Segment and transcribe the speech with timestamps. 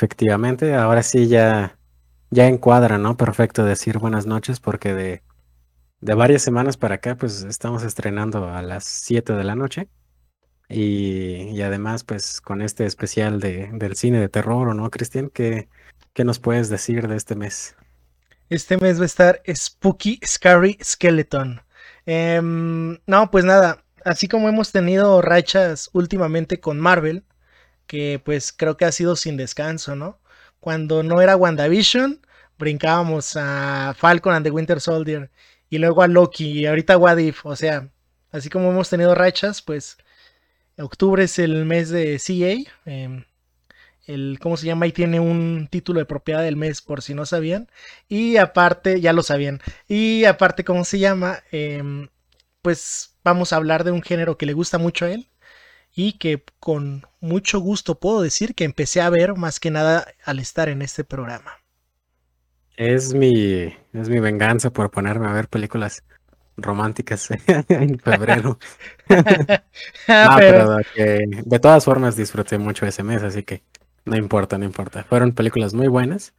[0.00, 1.78] Efectivamente, ahora sí ya,
[2.30, 3.18] ya encuadra, ¿no?
[3.18, 5.22] Perfecto decir buenas noches porque de,
[6.00, 9.90] de varias semanas para acá pues estamos estrenando a las 7 de la noche
[10.70, 15.28] y, y además pues con este especial de, del cine de terror, ¿o no, Cristian?
[15.28, 15.68] ¿Qué,
[16.14, 17.76] ¿Qué nos puedes decir de este mes?
[18.48, 21.60] Este mes va a estar Spooky Scary Skeleton.
[22.06, 27.26] Em, no, pues nada, así como hemos tenido rachas últimamente con Marvel,
[27.90, 30.20] que pues creo que ha sido sin descanso, ¿no?
[30.60, 32.20] Cuando no era WandaVision,
[32.56, 35.28] brincábamos a Falcon and the Winter Soldier
[35.68, 37.90] y luego a Loki y ahorita What If, o sea,
[38.30, 39.98] así como hemos tenido rachas, pues
[40.78, 43.24] octubre es el mes de CA, em,
[44.06, 44.84] el, ¿cómo se llama?
[44.84, 47.68] Ahí tiene un título de propiedad del mes, por si no sabían.
[48.08, 49.60] Y aparte, ya lo sabían.
[49.88, 51.42] Y aparte, ¿cómo se llama?
[51.50, 52.08] Em,
[52.62, 55.28] pues vamos a hablar de un género que le gusta mucho a él,
[55.94, 60.38] y que con mucho gusto puedo decir que empecé a ver más que nada al
[60.38, 61.52] estar en este programa.
[62.76, 66.02] Es mi, es mi venganza por ponerme a ver películas
[66.56, 67.28] románticas
[67.68, 68.58] en febrero.
[70.08, 70.76] Ah, pero...
[70.96, 73.62] de todas formas disfruté mucho ese mes, así que
[74.04, 75.04] no importa, no importa.
[75.04, 76.34] Fueron películas muy buenas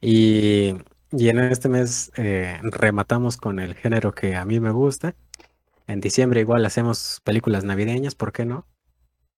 [0.00, 0.74] y,
[1.12, 5.14] y en este mes eh, rematamos con el género que a mí me gusta.
[5.86, 8.66] En diciembre igual hacemos películas navideñas, ¿por qué no?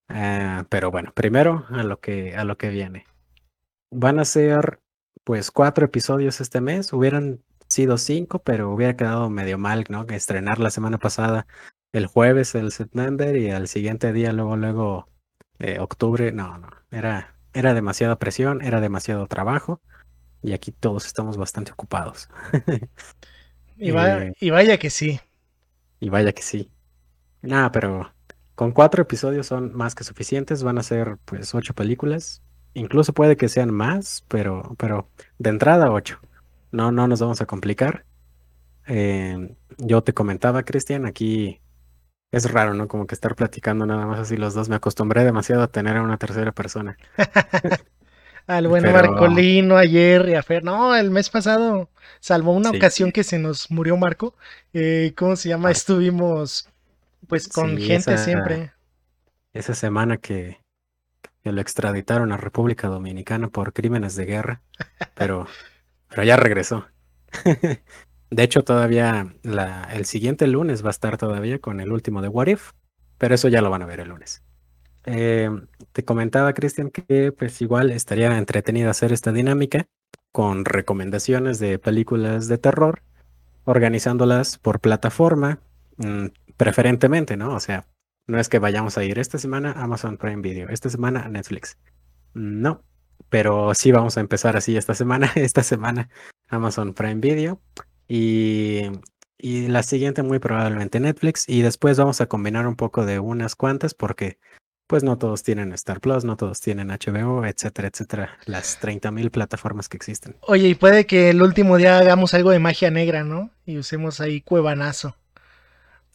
[0.09, 3.07] Ah, pero bueno, primero a lo que a lo que viene.
[3.91, 4.81] Van a ser
[5.25, 6.93] pues cuatro episodios este mes.
[6.93, 10.07] Hubieran sido cinco, pero hubiera quedado medio mal, ¿no?
[10.07, 11.47] Que estrenar la semana pasada
[11.93, 15.09] el jueves el September y al siguiente día luego luego
[15.59, 16.33] eh, octubre.
[16.33, 16.69] No, no.
[16.91, 19.81] Era era demasiada presión, era demasiado trabajo
[20.43, 22.29] y aquí todos estamos bastante ocupados.
[23.77, 25.21] y, vaya, y vaya que sí.
[26.01, 26.71] Y vaya que sí.
[27.43, 28.13] Nada, pero
[28.59, 32.43] con cuatro episodios son más que suficientes, van a ser pues ocho películas.
[32.75, 35.09] Incluso puede que sean más, pero, pero
[35.39, 36.19] de entrada ocho.
[36.73, 38.05] No, no nos vamos a complicar.
[38.89, 41.61] Eh, yo te comentaba, Cristian, aquí
[42.33, 42.89] es raro, ¿no?
[42.89, 44.69] Como que estar platicando nada más así los dos.
[44.69, 46.99] Me acostumbré demasiado a tener a una tercera persona.
[48.49, 50.65] Al bueno Marcolino, ayer y a Fer.
[50.65, 54.35] No, el mes pasado, salvo una ocasión que se nos murió Marco.
[54.73, 55.71] Eh, ¿Cómo se llama?
[55.71, 56.69] Estuvimos
[57.27, 58.73] pues con gente siempre.
[59.53, 60.59] Esa semana que,
[61.43, 64.63] que, lo extraditaron a República Dominicana por crímenes de guerra,
[65.15, 65.47] pero,
[66.09, 66.87] pero ya regresó.
[68.31, 72.29] de hecho, todavía la, el siguiente lunes va a estar todavía con el último de
[72.29, 72.73] What If,
[73.17, 74.43] pero eso ya lo van a ver el lunes.
[75.07, 75.51] Eh,
[75.93, 79.87] te comentaba, Cristian, que pues igual estaría entretenida hacer esta dinámica
[80.33, 83.03] con recomendaciones de películas de terror,
[83.65, 85.61] organizándolas por plataforma,
[85.97, 86.27] mm,
[86.59, 87.55] preferentemente, ¿no?
[87.55, 87.87] O sea,
[88.27, 91.79] no es que vayamos a ir esta semana a Amazon Prime Video, esta semana Netflix.
[92.35, 92.85] No,
[93.31, 96.11] pero sí vamos a empezar así esta semana, esta semana
[96.49, 97.63] Amazon Prime Video
[98.07, 98.83] y,
[99.39, 103.57] y la siguiente muy probablemente Netflix y después vamos a combinar un poco de unas
[103.57, 104.39] cuantas porque
[104.89, 109.89] pues no todos tienen Star Plus, no todos tienen HBO, etcétera, etcétera, las 30.000 plataformas
[109.89, 110.37] que existen.
[110.41, 113.51] Oye, y puede que el último día hagamos algo de magia negra, ¿no?
[113.67, 115.15] Y usemos ahí cuevanazo.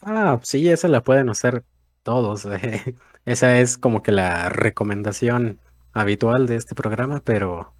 [0.06, 1.64] Ah, sí, esa la pueden hacer
[2.02, 2.44] todos.
[2.46, 2.94] Eh.
[3.24, 5.60] Esa es como que la recomendación
[5.94, 7.74] habitual de este programa, pero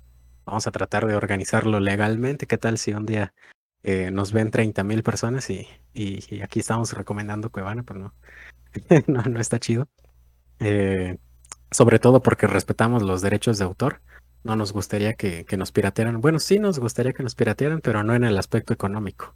[0.47, 2.47] vamos a tratar de organizarlo legalmente.
[2.47, 3.35] ¿Qué tal si un día
[3.83, 7.83] eh, nos ven 30 mil personas y, y, aquí estamos recomendando Cuevana?
[7.83, 8.15] Pues no,
[9.07, 9.87] no, no está chido.
[10.61, 11.19] Eh,
[11.71, 14.01] sobre todo porque respetamos los derechos de autor.
[14.45, 16.23] No nos gustaría que, que nos piratearan.
[16.23, 19.35] Bueno, sí nos gustaría que nos piratearan, pero no en el aspecto económico.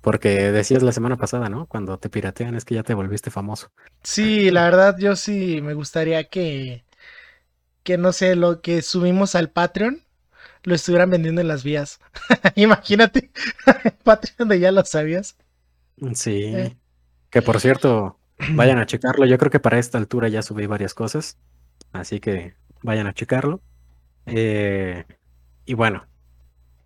[0.00, 1.66] Porque decías la semana pasada, ¿no?
[1.66, 3.70] Cuando te piratean es que ya te volviste famoso.
[4.02, 6.84] Sí, la verdad yo sí me gustaría que
[7.82, 10.02] que no sé, lo que subimos al Patreon
[10.62, 12.00] lo estuvieran vendiendo en las vías.
[12.54, 13.30] Imagínate,
[14.04, 15.36] Patreon de ya lo sabías.
[16.14, 16.44] Sí.
[16.44, 16.76] Eh.
[17.30, 18.18] Que por cierto,
[18.52, 19.24] vayan a checarlo.
[19.26, 21.38] Yo creo que para esta altura ya subí varias cosas.
[21.92, 23.62] Así que vayan a checarlo.
[24.26, 25.04] Eh,
[25.64, 26.06] y bueno,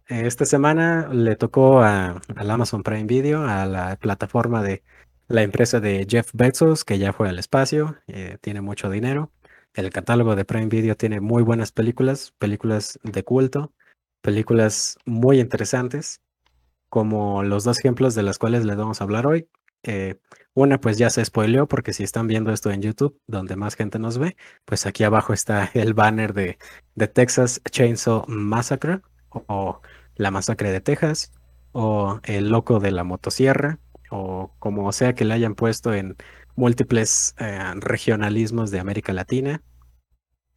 [0.07, 4.83] esta semana le tocó a, al Amazon Prime Video, a la plataforma de
[5.29, 9.33] la empresa de Jeff Bezos, que ya fue al espacio, eh, tiene mucho dinero.
[9.73, 13.73] El catálogo de Prime Video tiene muy buenas películas, películas de culto,
[14.21, 16.21] películas muy interesantes,
[16.89, 19.49] como los dos ejemplos de las cuales les vamos a hablar hoy.
[19.83, 20.17] Eh,
[20.55, 23.99] una pues ya se spoileó porque si están viendo esto en YouTube, donde más gente
[23.99, 26.59] nos ve, pues aquí abajo está el banner de,
[26.95, 29.81] de Texas Chainsaw Massacre o
[30.17, 31.33] La Masacre de Texas
[31.73, 33.79] o El Loco de la Motosierra
[34.11, 36.17] o como sea que le hayan puesto en
[36.57, 39.63] múltiples eh, regionalismos de América Latina.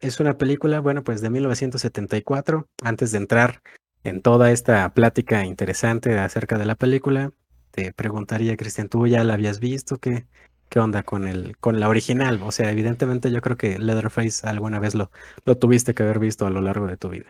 [0.00, 2.68] Es una película, bueno, pues de 1974.
[2.82, 3.62] Antes de entrar
[4.04, 7.32] en toda esta plática interesante acerca de la película,
[7.72, 9.98] te preguntaría, Cristian, ¿tú ya la habías visto?
[9.98, 10.26] ¿Qué,
[10.68, 12.40] qué onda con, el, con la original?
[12.44, 15.10] O sea, evidentemente yo creo que Leatherface alguna vez lo,
[15.44, 17.26] lo tuviste que haber visto a lo largo de tu vida.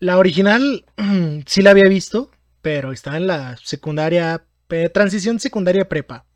[0.00, 0.84] La original
[1.46, 2.30] sí la había visto,
[2.60, 4.44] pero está en la secundaria,
[4.92, 6.26] transición secundaria prepa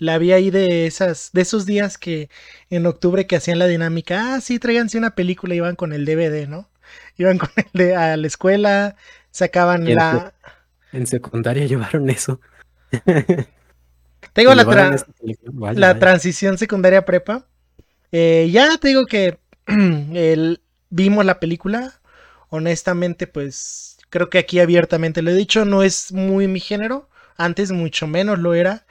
[0.00, 2.30] la vi ahí de esas, de esos días que
[2.70, 6.48] en octubre que hacían la dinámica, ah, sí, tráiganse una película, iban con el DVD,
[6.48, 6.68] ¿no?
[7.18, 8.96] Iban con el de, a la escuela,
[9.30, 10.32] sacaban la.
[10.92, 12.40] En secundaria llevaron eso.
[14.32, 14.96] Tengo la,
[15.74, 17.46] la transición secundaria prepa.
[18.10, 21.99] Eh, ya te digo que el, vimos la película.
[22.50, 27.08] Honestamente, pues creo que aquí abiertamente lo he dicho, no es muy mi género.
[27.36, 28.86] Antes mucho menos lo era.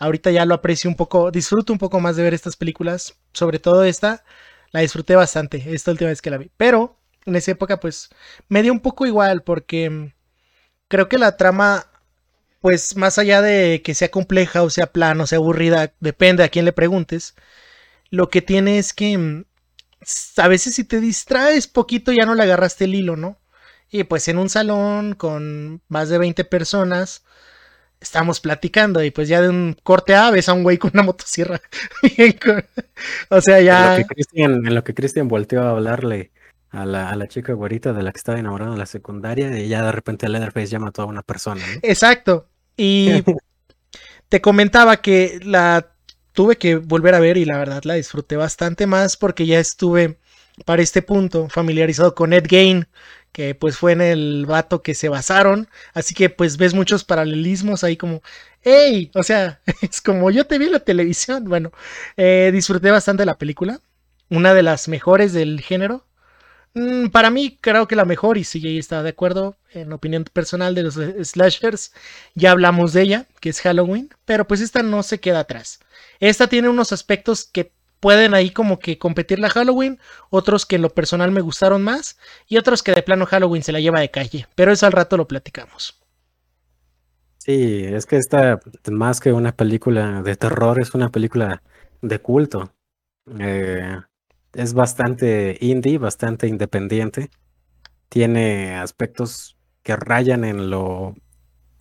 [0.00, 3.60] Ahorita ya lo aprecio un poco, disfruto un poco más de ver estas películas, sobre
[3.60, 4.24] todo esta,
[4.72, 6.50] la disfruté bastante esta última vez que la vi.
[6.56, 8.10] Pero en esa época pues
[8.48, 10.12] me dio un poco igual porque mm,
[10.88, 11.86] creo que la trama
[12.60, 16.48] pues más allá de que sea compleja o sea plana o sea aburrida, depende a
[16.48, 17.34] quién le preguntes,
[18.10, 19.44] lo que tiene es que mm,
[20.36, 23.38] a veces si te distraes poquito ya no le agarraste el hilo, ¿no?
[23.90, 27.24] Y pues en un salón con más de 20 personas,
[28.00, 31.02] estamos platicando y pues ya de un corte A ves a un güey con una
[31.02, 31.60] motosierra.
[33.30, 33.96] o sea, ya...
[34.32, 36.32] En lo que Cristian volteó a hablarle
[36.70, 39.68] a la, a la chica güerita de la que estaba enamorando en la secundaria y
[39.68, 41.62] ya de repente Leatherface llama a toda una persona.
[41.82, 42.48] Exacto.
[42.76, 43.22] Y
[44.28, 45.93] te comentaba que la
[46.34, 50.18] tuve que volver a ver y la verdad la disfruté bastante más porque ya estuve
[50.66, 52.86] para este punto familiarizado con Ed Gain,
[53.32, 57.82] que pues fue en el vato que se basaron, así que pues ves muchos paralelismos
[57.84, 58.22] ahí como,
[58.62, 61.72] hey, o sea, es como yo te vi en la televisión, bueno,
[62.16, 63.80] eh, disfruté bastante la película,
[64.28, 66.04] una de las mejores del género,
[66.74, 70.74] mm, para mí creo que la mejor, y si está de acuerdo, en opinión personal
[70.74, 71.92] de los slashers,
[72.34, 75.80] ya hablamos de ella, que es Halloween, pero pues esta no se queda atrás.
[76.24, 79.98] Esta tiene unos aspectos que pueden ahí como que competir la Halloween,
[80.30, 82.18] otros que en lo personal me gustaron más
[82.48, 85.18] y otros que de plano Halloween se la lleva de calle, pero eso al rato
[85.18, 86.02] lo platicamos.
[87.36, 88.58] Sí, es que esta
[88.90, 91.62] más que una película de terror es una película
[92.00, 92.72] de culto.
[93.38, 94.00] Eh,
[94.54, 97.28] es bastante indie, bastante independiente.
[98.08, 101.16] Tiene aspectos que rayan en lo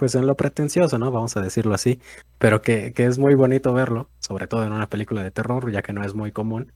[0.04, 1.12] pues en lo pretencioso, ¿no?
[1.12, 2.02] Vamos a decirlo así,
[2.38, 5.82] pero que, que, es muy bonito verlo, sobre todo en una película de terror, ya
[5.82, 6.74] que no es muy común.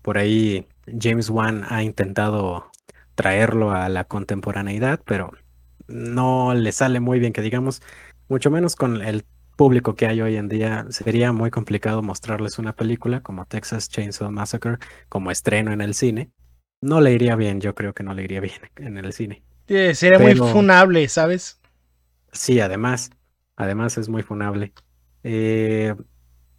[0.00, 2.70] Por ahí James Wan ha intentado
[3.16, 5.32] traerlo a la contemporaneidad, pero
[5.88, 7.82] no le sale muy bien, que digamos,
[8.28, 9.24] mucho menos con el
[9.56, 14.30] público que hay hoy en día, sería muy complicado mostrarles una película como Texas Chainsaw
[14.30, 14.76] Massacre
[15.08, 16.30] como estreno en el cine.
[16.80, 19.42] No le iría bien, yo creo que no le iría bien en el cine.
[19.66, 21.58] sería muy funable, ¿sabes?
[22.32, 23.10] Sí, además,
[23.56, 24.72] además es muy funable.
[25.22, 25.94] Eh,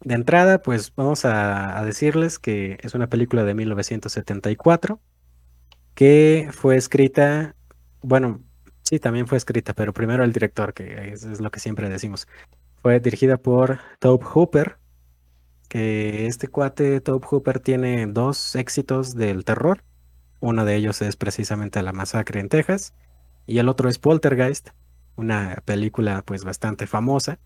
[0.00, 5.00] de entrada, pues vamos a, decirles que es una película de 1974
[5.94, 7.56] que fue escrita,
[8.02, 8.42] bueno,
[8.82, 12.28] sí, también fue escrita, pero primero el director, que es, lo que siempre decimos.
[12.82, 14.78] Fue dirigida por Tobe Hooper,
[15.68, 19.82] que este cuate Tobe Hooper tiene dos éxitos del terror.
[20.40, 22.94] Uno de ellos es precisamente La Masacre en Texas
[23.46, 24.68] y el otro es Poltergeist,
[25.18, 27.40] una película pues bastante famosa.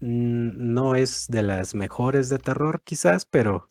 [0.00, 3.70] Mm, no es de las mejores de terror quizás, pero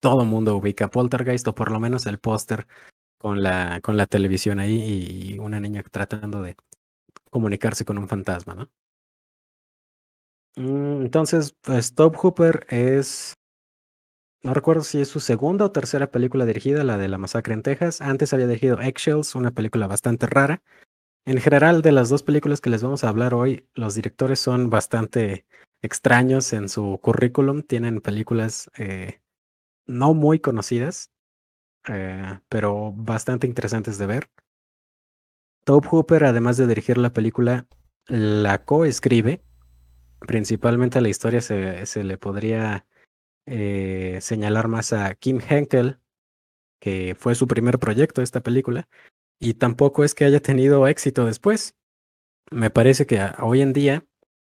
[0.00, 2.66] todo mundo ubica Poltergeist o por lo menos el póster
[3.18, 6.56] con la, con la televisión ahí y una niña tratando de
[7.30, 8.70] comunicarse con un fantasma, ¿no?
[10.56, 13.34] Mm, entonces, pues Top Hooper es
[14.46, 17.62] no recuerdo si es su segunda o tercera película dirigida, la de la masacre en
[17.62, 18.00] Texas.
[18.00, 20.62] Antes había dirigido Eggshells, una película bastante rara.
[21.26, 24.70] En general, de las dos películas que les vamos a hablar hoy, los directores son
[24.70, 25.44] bastante
[25.82, 27.62] extraños en su currículum.
[27.62, 29.20] Tienen películas eh,
[29.86, 31.10] no muy conocidas,
[31.88, 34.30] eh, pero bastante interesantes de ver.
[35.64, 37.66] Tobe Hooper, además de dirigir la película,
[38.06, 39.42] la coescribe.
[40.20, 42.86] Principalmente la historia se, se le podría
[43.46, 45.98] eh, señalar más a Kim Henkel,
[46.80, 48.88] que fue su primer proyecto esta película,
[49.38, 51.74] y tampoco es que haya tenido éxito después.
[52.50, 54.06] Me parece que hoy en día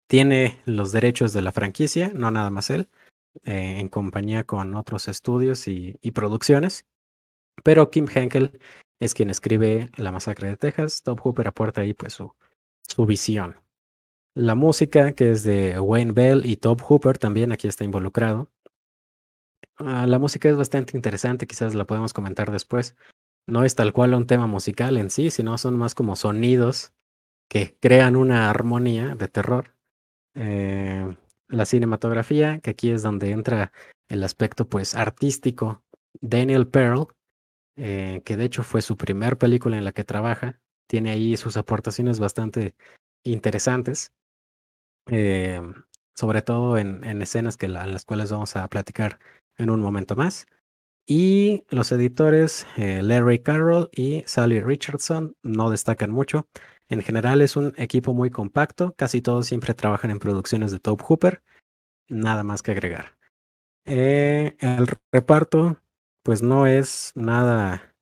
[0.07, 2.89] tiene los derechos de la franquicia, no nada más él,
[3.43, 6.85] eh, en compañía con otros estudios y, producciones.
[7.63, 8.59] Pero Kim Henkel
[8.99, 11.03] es quien escribe La Masacre de Texas.
[11.03, 12.33] Top Hooper aporta ahí pues su,
[12.87, 13.57] su visión.
[14.35, 18.49] La música, que es de Wayne Bell y Top Hooper, también aquí está involucrado.
[19.77, 22.95] Ah, la música es bastante interesante, quizás la podemos comentar después.
[23.47, 26.93] No es tal cual un tema musical en sí, sino son más como sonidos
[27.49, 29.73] que crean una armonía de terror.
[30.35, 31.15] Eh,
[31.47, 33.71] la cinematografía, que aquí es donde entra
[34.09, 35.81] el aspecto pues artístico.
[36.19, 37.07] Daniel Pearl,
[37.77, 41.55] eh, que de hecho fue su primer película en la que trabaja, tiene ahí sus
[41.55, 42.75] aportaciones bastante
[43.23, 44.11] interesantes.
[45.09, 45.61] Eh,
[46.15, 49.19] sobre todo en, en escenas que las cuales vamos a platicar
[49.57, 50.47] en un momento más.
[51.07, 56.47] Y los editores eh, Larry Carroll y Sally Richardson no destacan mucho.
[56.89, 61.01] En general es un equipo muy compacto, casi todos siempre trabajan en producciones de Top
[61.01, 61.41] Hooper,
[62.09, 63.17] nada más que agregar.
[63.85, 65.81] Eh, el reparto,
[66.23, 67.95] pues no es nada,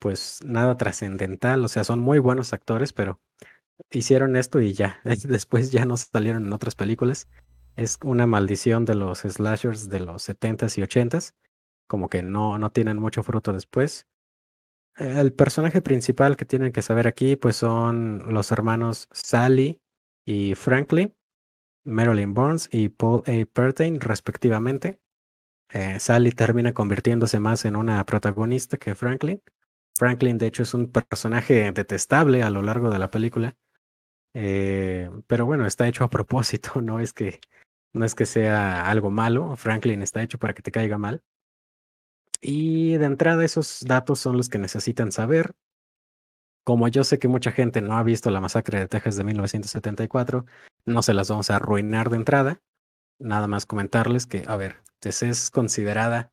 [0.00, 3.20] pues nada trascendental, o sea, son muy buenos actores, pero
[3.90, 7.28] hicieron esto y ya, después ya no salieron en otras películas
[7.76, 11.32] es una maldición de los slashers de los 70s y 80s,
[11.90, 14.06] como que no, no tienen mucho fruto después.
[14.96, 19.80] El personaje principal que tienen que saber aquí, pues son los hermanos Sally
[20.24, 21.16] y Franklin,
[21.84, 23.44] Marilyn Burns y Paul A.
[23.52, 25.00] Pertain, respectivamente.
[25.70, 29.42] Eh, Sally termina convirtiéndose más en una protagonista que Franklin.
[29.98, 33.56] Franklin, de hecho, es un personaje detestable a lo largo de la película.
[34.34, 37.40] Eh, pero bueno, está hecho a propósito, no es que
[37.92, 41.24] no es que sea algo malo, Franklin está hecho para que te caiga mal.
[42.40, 45.54] Y de entrada esos datos son los que necesitan saber.
[46.64, 50.46] Como yo sé que mucha gente no ha visto la masacre de Texas de 1974,
[50.86, 52.60] no se las vamos a arruinar de entrada.
[53.18, 56.32] Nada más comentarles que, a ver, TC es considerada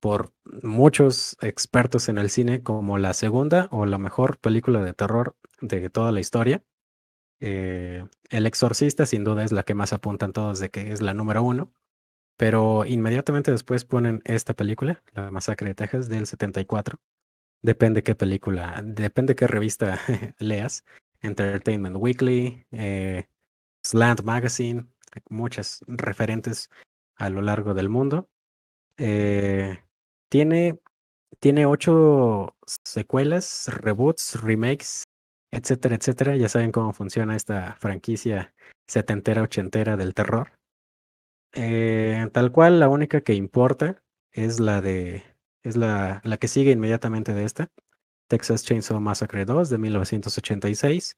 [0.00, 0.32] por
[0.62, 5.90] muchos expertos en el cine como la segunda o la mejor película de terror de
[5.90, 6.64] toda la historia.
[7.40, 11.14] Eh, el Exorcista sin duda es la que más apuntan todos de que es la
[11.14, 11.72] número uno,
[12.36, 16.98] pero inmediatamente después ponen esta película, La Masacre de Texas, del 74.
[17.62, 19.98] Depende qué película, depende qué revista
[20.38, 20.84] leas.
[21.20, 23.26] Entertainment Weekly, eh,
[23.84, 24.86] Slant Magazine,
[25.28, 26.68] muchas referentes
[27.16, 28.28] a lo largo del mundo.
[28.96, 29.78] Eh,
[30.28, 30.80] tiene,
[31.38, 35.04] tiene ocho secuelas, reboots, remakes
[35.52, 36.36] etcétera, etcétera.
[36.36, 38.52] Ya saben cómo funciona esta franquicia
[38.88, 40.52] setentera, ochentera del terror.
[41.54, 45.22] Eh, tal cual, la única que importa es la de.
[45.62, 47.68] es la, la que sigue inmediatamente de esta.
[48.28, 51.16] Texas Chainsaw Massacre 2 de 1986.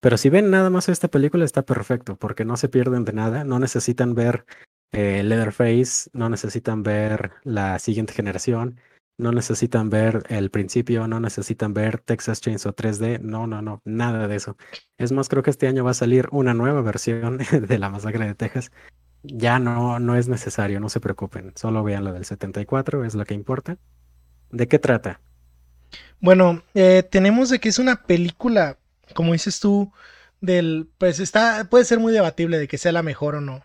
[0.00, 3.44] Pero si ven nada más esta película está perfecto, porque no se pierden de nada,
[3.44, 4.44] no necesitan ver
[4.92, 8.80] eh, Leatherface, no necesitan ver la siguiente generación,
[9.18, 14.28] no necesitan ver el principio, no necesitan ver Texas Chainsaw 3D, no, no, no, nada
[14.28, 14.56] de eso.
[14.96, 18.26] Es más, creo que este año va a salir una nueva versión de la masacre
[18.26, 18.70] de Texas.
[19.22, 23.24] Ya no, no es necesario, no se preocupen, solo vean la del 74, es lo
[23.24, 23.78] que importa.
[24.50, 25.20] ¿De qué trata?
[26.20, 28.78] Bueno, eh, tenemos de que es una película,
[29.14, 29.92] como dices tú,
[30.40, 33.64] del, pues está, puede ser muy debatible de que sea la mejor o no.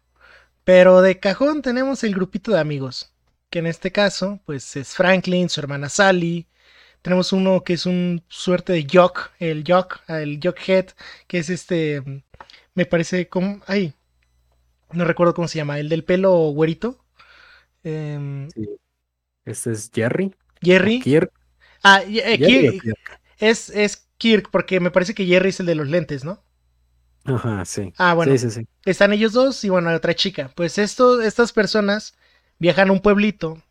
[0.63, 3.13] Pero de cajón tenemos el grupito de amigos
[3.53, 6.47] que en este caso, pues es Franklin, su hermana Sally.
[7.03, 10.87] Tenemos uno que es un suerte de Jock, el Jock, el Jockhead,
[11.27, 12.01] que es este,
[12.73, 13.93] me parece como, ay,
[14.93, 17.03] no recuerdo cómo se llama, el del pelo güerito.
[17.83, 20.33] Este es Jerry.
[20.61, 21.01] Jerry.
[21.01, 21.31] Kirk.
[21.83, 22.95] Ah, eh, Kirk.
[23.37, 26.43] Es, es Kirk, porque me parece que Jerry es el de los lentes, ¿no?
[27.25, 27.93] Ajá, sí.
[27.97, 28.31] Ah, bueno.
[28.33, 28.67] Sí, sí, sí.
[28.85, 30.51] Están ellos dos y bueno, hay otra chica.
[30.55, 32.15] Pues esto, estas personas
[32.59, 33.61] viajan a un pueblito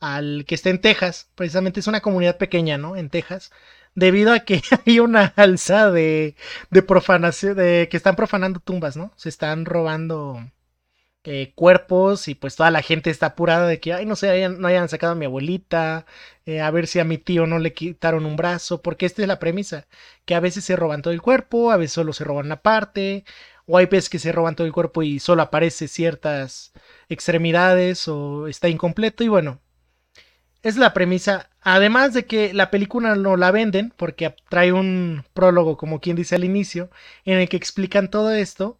[0.00, 2.96] al que está en Texas, precisamente es una comunidad pequeña, ¿no?
[2.96, 3.50] En Texas,
[3.98, 6.36] debido a que hay una alza de,
[6.70, 9.12] de profanación, de que están profanando tumbas, ¿no?
[9.16, 10.40] Se están robando
[11.24, 14.68] eh, cuerpos y pues toda la gente está apurada de que, ay, no sé, no
[14.68, 16.06] hayan sacado a mi abuelita,
[16.46, 19.28] eh, a ver si a mi tío no le quitaron un brazo, porque esta es
[19.28, 19.86] la premisa,
[20.24, 23.24] que a veces se roban todo el cuerpo, a veces solo se roban una parte,
[23.66, 26.72] o hay veces que se roban todo el cuerpo y solo aparece ciertas
[27.08, 29.60] extremidades o está incompleto y bueno,
[30.62, 35.76] es la premisa, además de que la película no la venden porque trae un prólogo
[35.76, 36.90] como quien dice al inicio
[37.24, 38.78] en el que explican todo esto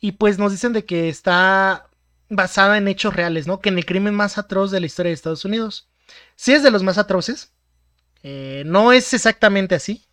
[0.00, 1.88] y pues nos dicen de que está
[2.28, 3.60] basada en hechos reales, ¿no?
[3.60, 5.88] Que en el crimen más atroz de la historia de Estados Unidos.
[6.36, 7.52] Sí es de los más atroces.
[8.22, 10.04] Eh, no es exactamente así.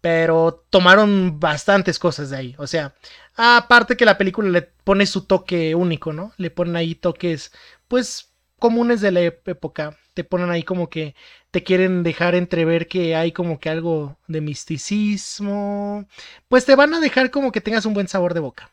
[0.00, 2.54] Pero tomaron bastantes cosas de ahí.
[2.58, 2.94] O sea,
[3.36, 6.32] aparte que la película le pone su toque único, ¿no?
[6.36, 7.52] Le ponen ahí toques,
[7.88, 9.96] pues, comunes de la época.
[10.14, 11.14] Te ponen ahí como que
[11.50, 16.06] te quieren dejar entrever que hay como que algo de misticismo.
[16.48, 18.72] Pues te van a dejar como que tengas un buen sabor de boca.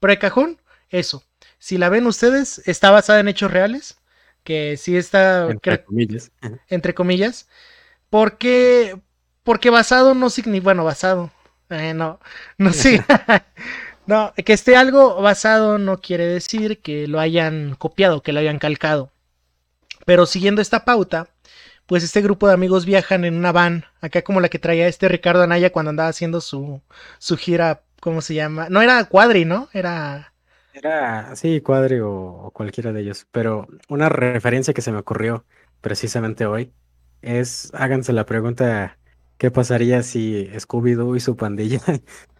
[0.00, 1.22] Pero de cajón, eso.
[1.58, 3.98] Si la ven ustedes, está basada en hechos reales.
[4.44, 5.50] Que sí está.
[5.50, 6.32] Entre comillas.
[6.68, 7.48] Entre comillas.
[8.10, 8.96] Porque.
[9.42, 10.64] Porque basado no significa.
[10.64, 11.30] Bueno, basado.
[11.70, 12.20] Eh, no.
[12.58, 13.00] No sí.
[14.06, 18.58] no, que esté algo basado no quiere decir que lo hayan copiado, que lo hayan
[18.58, 19.12] calcado.
[20.08, 21.28] Pero siguiendo esta pauta,
[21.84, 25.06] pues este grupo de amigos viajan en una van, acá como la que traía este
[25.06, 26.80] Ricardo Anaya cuando andaba haciendo su,
[27.18, 28.68] su gira ¿Cómo se llama?
[28.70, 29.68] No era Cuadri, ¿no?
[29.74, 30.32] Era.
[30.72, 33.26] Era, sí, Cuadri o, cualquiera de ellos.
[33.32, 35.44] Pero una referencia que se me ocurrió
[35.82, 36.72] precisamente hoy
[37.20, 38.96] es: háganse la pregunta,
[39.36, 41.82] ¿qué pasaría si Scooby-Doo y su pandilla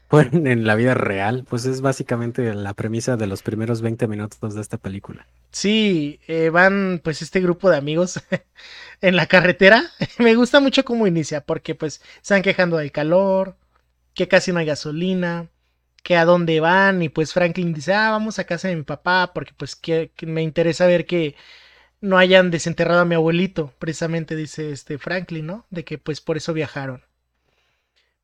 [0.09, 1.45] fueran en la vida real?
[1.49, 5.27] Pues es básicamente la premisa de los primeros 20 minutos de esta película.
[5.51, 8.21] Sí, eh, van pues este grupo de amigos
[9.01, 9.85] en la carretera.
[10.19, 13.57] me gusta mucho cómo inicia, porque pues están quejando del calor
[14.15, 15.49] que casi no hay gasolina,
[16.03, 19.33] que a dónde van y pues Franklin dice, ah, vamos a casa de mi papá
[19.35, 21.37] porque pues que, me interesa ver que
[22.01, 25.67] no hayan desenterrado a mi abuelito, precisamente dice este Franklin, ¿no?
[25.71, 27.03] De que pues por eso viajaron.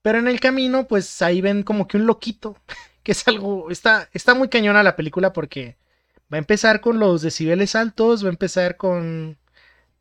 [0.05, 2.59] Pero en el camino pues ahí ven como que un loquito,
[3.03, 5.79] que es algo, está, está muy cañona la película porque
[6.31, 9.39] va a empezar con los decibeles altos, va a empezar con,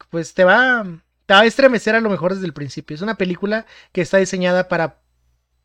[0.09, 0.83] pues te va,
[1.25, 2.95] te va a estremecer a lo mejor desde el principio.
[2.95, 4.99] Es una película que está diseñada para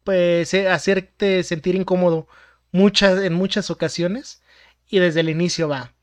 [0.04, 2.28] pues, eh, hacerte sentir incómodo
[2.70, 4.40] muchas, en muchas ocasiones
[4.88, 5.94] y desde el inicio va.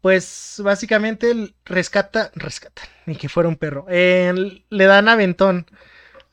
[0.00, 3.86] Pues básicamente rescata, rescata, ni que fuera un perro.
[3.88, 5.66] le dan aventón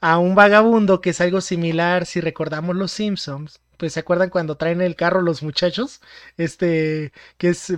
[0.01, 3.61] a un vagabundo que es algo similar si recordamos los Simpsons.
[3.77, 6.01] Pues se acuerdan cuando traen el carro los muchachos,
[6.37, 7.77] este que es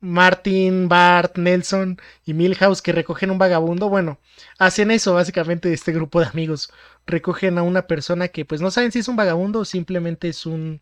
[0.00, 4.18] Martin, Bart, Nelson y Milhouse que recogen un vagabundo, bueno,
[4.58, 6.72] hacen eso básicamente este grupo de amigos.
[7.06, 10.46] Recogen a una persona que pues no saben si es un vagabundo o simplemente es
[10.46, 10.80] un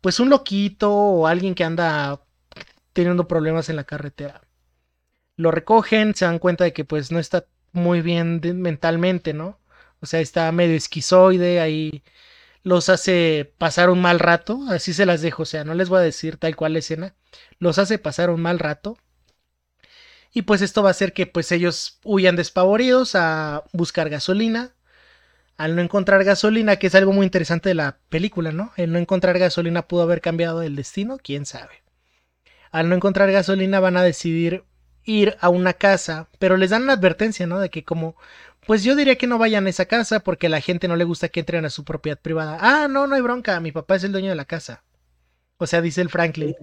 [0.00, 2.20] pues un loquito o alguien que anda
[2.92, 4.42] teniendo problemas en la carretera.
[5.36, 9.59] Lo recogen, se dan cuenta de que pues no está muy bien mentalmente, ¿no?
[10.00, 12.02] O sea, está medio esquizoide, ahí
[12.62, 15.98] los hace pasar un mal rato, así se las dejo, o sea, no les voy
[15.98, 17.14] a decir tal cual la escena,
[17.58, 18.98] los hace pasar un mal rato.
[20.32, 24.74] Y pues esto va a hacer que pues ellos huyan despavoridos a buscar gasolina.
[25.56, 28.72] Al no encontrar gasolina, que es algo muy interesante de la película, ¿no?
[28.76, 31.82] El no encontrar gasolina pudo haber cambiado el destino, quién sabe.
[32.70, 34.64] Al no encontrar gasolina van a decidir
[35.04, 37.58] ir a una casa, pero les dan una advertencia, ¿no?
[37.58, 38.16] De que como
[38.70, 41.02] pues yo diría que no vayan a esa casa porque a la gente no le
[41.02, 42.56] gusta que entren a su propiedad privada.
[42.60, 44.84] Ah, no, no hay bronca, mi papá es el dueño de la casa.
[45.56, 46.54] O sea, dice el Franklin.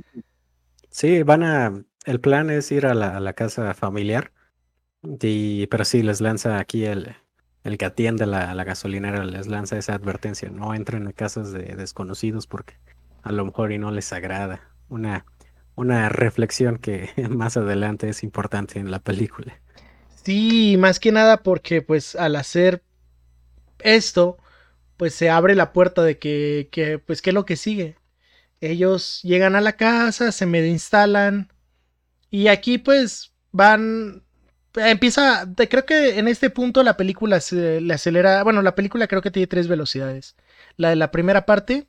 [0.90, 1.84] Sí, van a.
[2.06, 4.32] El plan es ir a la, casa familiar.
[5.20, 7.14] Y, pero sí, les lanza aquí el,
[7.66, 10.50] el que atiende la, la gasolinera, les lanza esa advertencia.
[10.50, 12.76] No entren a casas de desconocidos porque
[13.22, 14.62] a lo mejor y no les agrada.
[14.88, 15.26] Una,
[15.76, 19.60] una reflexión que más adelante es importante en la película.
[20.28, 22.84] Sí, más que nada porque pues al hacer
[23.80, 24.38] esto,
[24.98, 27.96] pues se abre la puerta de que, que pues qué es lo que sigue.
[28.60, 31.54] Ellos llegan a la casa, se medio instalan
[32.30, 34.26] y aquí pues van
[34.76, 39.22] empieza, creo que en este punto la película se le acelera, bueno, la película creo
[39.22, 40.36] que tiene tres velocidades.
[40.76, 41.88] La de la primera parte,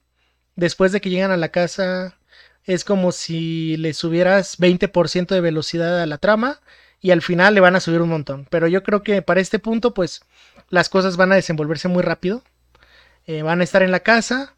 [0.55, 2.20] después de que llegan a la casa,
[2.62, 6.61] es como si le subieras 20% de velocidad a la trama
[7.00, 8.46] y al final le van a subir un montón.
[8.50, 10.22] Pero yo creo que para este punto, pues
[10.68, 12.42] las cosas van a desenvolverse muy rápido.
[13.26, 14.54] Eh, van a estar en la casa.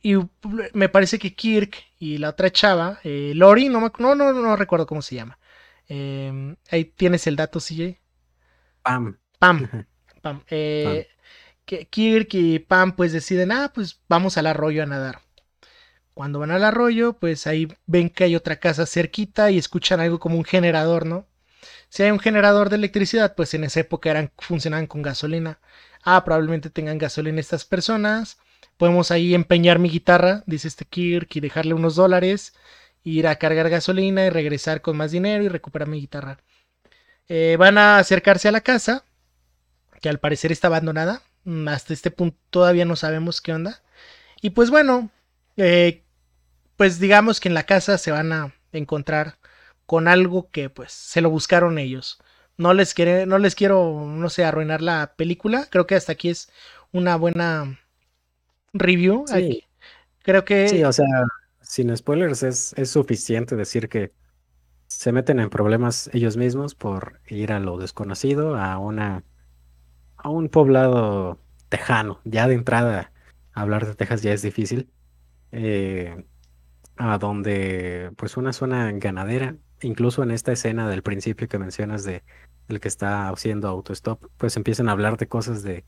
[0.00, 0.14] Y
[0.72, 4.86] me parece que Kirk y la otra chava, eh, Lori, no, no, no, no, recuerdo
[4.86, 5.38] cómo se llama.
[5.88, 7.98] Em, ahí tienes el dato, CJ.
[8.82, 9.18] Pam.
[9.38, 9.68] Pam.
[10.22, 10.42] Pam.
[10.48, 11.08] Eh,
[11.64, 15.20] Kirk y Pam pues deciden, ah, pues vamos al arroyo a nadar.
[16.14, 20.18] Cuando van al arroyo, pues ahí ven que hay otra casa cerquita y escuchan algo
[20.18, 21.26] como un generador, ¿no?
[21.88, 25.58] Si hay un generador de electricidad, pues en esa época eran, funcionaban con gasolina.
[26.04, 28.38] Ah, probablemente tengan gasolina estas personas.
[28.76, 32.54] Podemos ahí empeñar mi guitarra, dice este Kirk, y dejarle unos dólares,
[33.02, 36.38] ir a cargar gasolina y regresar con más dinero y recuperar mi guitarra.
[37.28, 39.04] Eh, van a acercarse a la casa,
[40.00, 41.22] que al parecer está abandonada.
[41.44, 43.82] Mm, hasta este punto todavía no sabemos qué onda.
[44.40, 45.10] Y pues bueno,
[45.56, 46.04] eh,
[46.76, 49.38] pues digamos que en la casa se van a encontrar
[49.88, 52.18] con algo que pues se lo buscaron ellos.
[52.58, 55.66] No les, quiere, no les quiero, no sé, arruinar la película.
[55.70, 56.50] Creo que hasta aquí es
[56.92, 57.80] una buena
[58.74, 59.24] review.
[59.26, 59.64] Sí.
[60.22, 60.68] Creo que...
[60.68, 61.06] Sí, o sea,
[61.62, 64.12] sin spoilers es, es suficiente decir que
[64.88, 69.24] se meten en problemas ellos mismos por ir a lo desconocido, a una
[70.18, 72.20] a un poblado tejano.
[72.24, 73.10] Ya de entrada,
[73.54, 74.90] hablar de Texas ya es difícil.
[75.50, 76.26] Eh,
[76.98, 82.22] a donde, pues, una zona ganadera incluso en esta escena del principio que mencionas de
[82.68, 85.84] el que está haciendo autostop, pues empiezan a hablar de cosas de,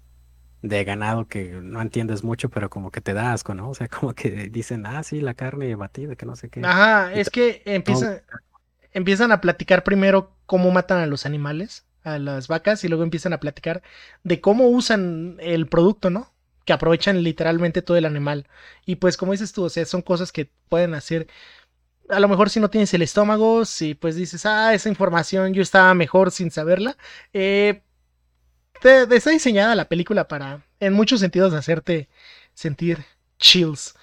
[0.63, 3.71] de ganado que no entiendes mucho, pero como que te da asco, ¿no?
[3.71, 6.61] O sea, como que dicen, ah, sí, la carne batida, que no sé qué.
[6.65, 8.23] Ajá, es que empiezan,
[8.93, 13.33] empiezan a platicar primero cómo matan a los animales, a las vacas, y luego empiezan
[13.33, 13.83] a platicar
[14.25, 16.33] de cómo usan el producto, ¿no?
[16.65, 18.47] Que aprovechan literalmente todo el animal.
[18.87, 21.27] Y pues como dices tú, o sea, son cosas que pueden hacer
[22.11, 25.63] a lo mejor si no tienes el estómago, si pues dices, ah, esa información yo
[25.63, 26.97] estaba mejor sin saberla,
[27.33, 27.83] eh,
[28.81, 32.09] te, está diseñada la película para, en muchos sentidos, hacerte
[32.55, 33.05] sentir
[33.39, 33.95] chills.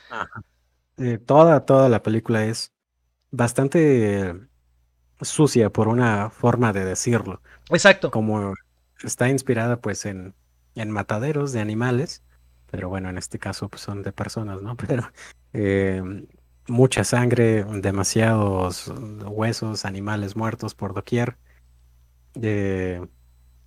[0.98, 2.72] Eh, toda, toda la película es
[3.32, 4.36] bastante
[5.22, 7.42] sucia por una forma de decirlo.
[7.70, 8.12] Exacto.
[8.12, 8.54] Como
[9.04, 10.34] está inspirada pues en,
[10.76, 12.24] en mataderos de animales,
[12.70, 14.76] pero bueno, en este caso pues, son de personas, ¿no?
[14.88, 15.12] Pero
[15.54, 16.02] eh,
[16.68, 18.92] mucha sangre, demasiados
[19.26, 21.38] huesos, animales muertos por doquier.
[22.42, 23.02] Eh,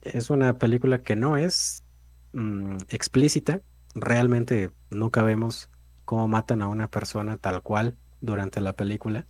[0.03, 1.85] es una película que no es
[2.33, 3.61] mm, explícita.
[3.95, 5.71] Realmente nunca vemos
[6.05, 9.27] cómo matan a una persona tal cual durante la película.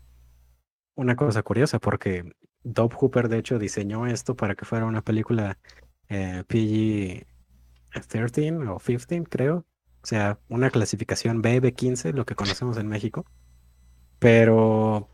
[0.95, 5.59] Una cosa curiosa, porque Dob Hooper de hecho diseñó esto para que fuera una película
[6.09, 9.67] eh, PG-13 o 15, creo.
[10.03, 13.27] O sea, una clasificación BB15, lo que conocemos en México.
[14.21, 15.09] Pero,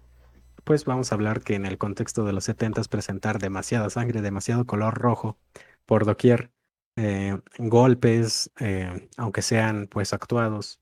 [0.64, 4.66] pues vamos a hablar que en el contexto de los 70 presentar demasiada sangre, demasiado
[4.66, 5.38] color rojo
[5.86, 6.50] por doquier,
[6.96, 10.80] eh, golpes, eh, aunque sean pues actuados,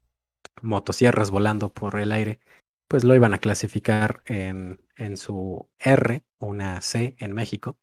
[0.63, 2.41] motosierras volando por el aire,
[2.89, 7.79] pues lo iban a clasificar en, en su R, una C en México.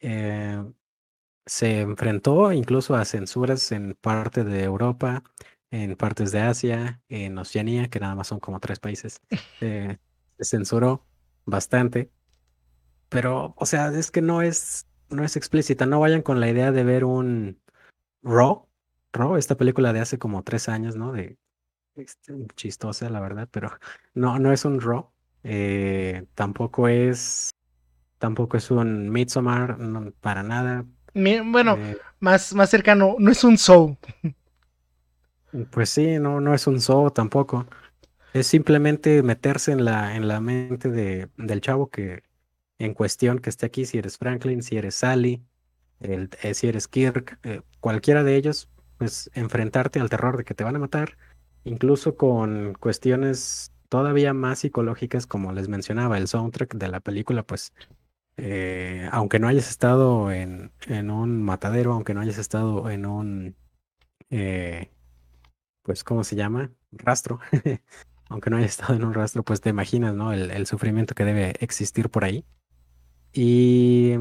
[0.00, 0.64] Eh,
[1.46, 5.22] se enfrentó incluso a censuras en parte de Europa,
[5.74, 9.20] en partes de Asia, en Oceanía, que nada más son como tres países.
[9.60, 9.98] Eh,
[10.38, 11.06] se censuró
[11.46, 12.10] bastante.
[13.08, 15.86] Pero, o sea, es que no es, no es explícita.
[15.86, 17.60] No vayan con la idea de ver un
[18.22, 18.68] Raw.
[19.12, 21.12] Raw, esta película de hace como tres años, ¿no?
[21.12, 21.38] De
[21.96, 23.70] este, chistosa, la verdad, pero
[24.14, 25.10] no, no es un Raw.
[25.44, 27.50] Eh, tampoco es.
[28.18, 29.76] Tampoco es un Midsommar,
[30.20, 30.84] para nada.
[31.14, 33.96] Bueno, eh, más, más cercano, no es un show.
[35.70, 37.66] Pues sí, no, no es un zoo tampoco.
[38.32, 42.24] Es simplemente meterse en la, en la mente de, del chavo que
[42.78, 45.44] en cuestión que esté aquí, si eres Franklin, si eres Sally,
[46.00, 50.54] el, eh, si eres Kirk, eh, cualquiera de ellos, pues enfrentarte al terror de que
[50.54, 51.16] te van a matar,
[51.62, 57.72] incluso con cuestiones todavía más psicológicas, como les mencionaba, el soundtrack de la película, pues
[58.36, 63.56] eh, aunque no hayas estado en, en, un matadero, aunque no hayas estado en un
[65.84, 66.72] pues, ¿cómo se llama?
[66.92, 67.38] Rastro.
[68.28, 70.32] Aunque no haya estado en un rastro, pues te imaginas, ¿no?
[70.32, 72.44] El, sufrimiento que debe existir por ahí.
[73.32, 74.14] Y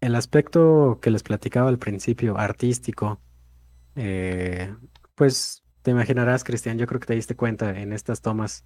[0.00, 3.20] el aspecto que les platicaba al principio, artístico,
[3.96, 4.74] eh,
[5.16, 8.64] pues te imaginarás, Cristian, yo creo que te diste cuenta en estas tomas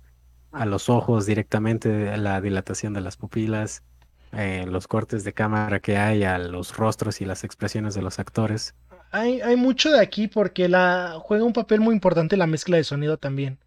[0.53, 3.83] a los ojos directamente, la dilatación de las pupilas,
[4.33, 8.19] eh, los cortes de cámara que hay a los rostros y las expresiones de los
[8.19, 8.75] actores
[9.11, 13.19] hay, mucho de aquí porque la juega un papel muy importante la mezcla de sonido
[13.19, 13.59] también.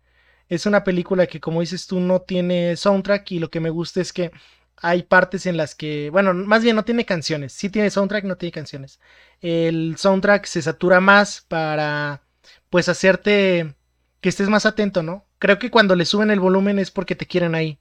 [0.47, 4.01] Es una película que, como dices tú, no tiene soundtrack y lo que me gusta
[4.01, 4.31] es que
[4.77, 7.53] hay partes en las que, bueno, más bien no tiene canciones.
[7.53, 8.99] Sí tiene soundtrack, no tiene canciones.
[9.41, 12.23] El soundtrack se satura más para,
[12.69, 13.75] pues, hacerte
[14.21, 15.25] que estés más atento, ¿no?
[15.39, 17.79] Creo que cuando le suben el volumen es porque te quieren ahí.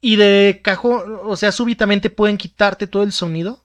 [0.00, 3.64] Y de cajón, o sea, súbitamente pueden quitarte todo el sonido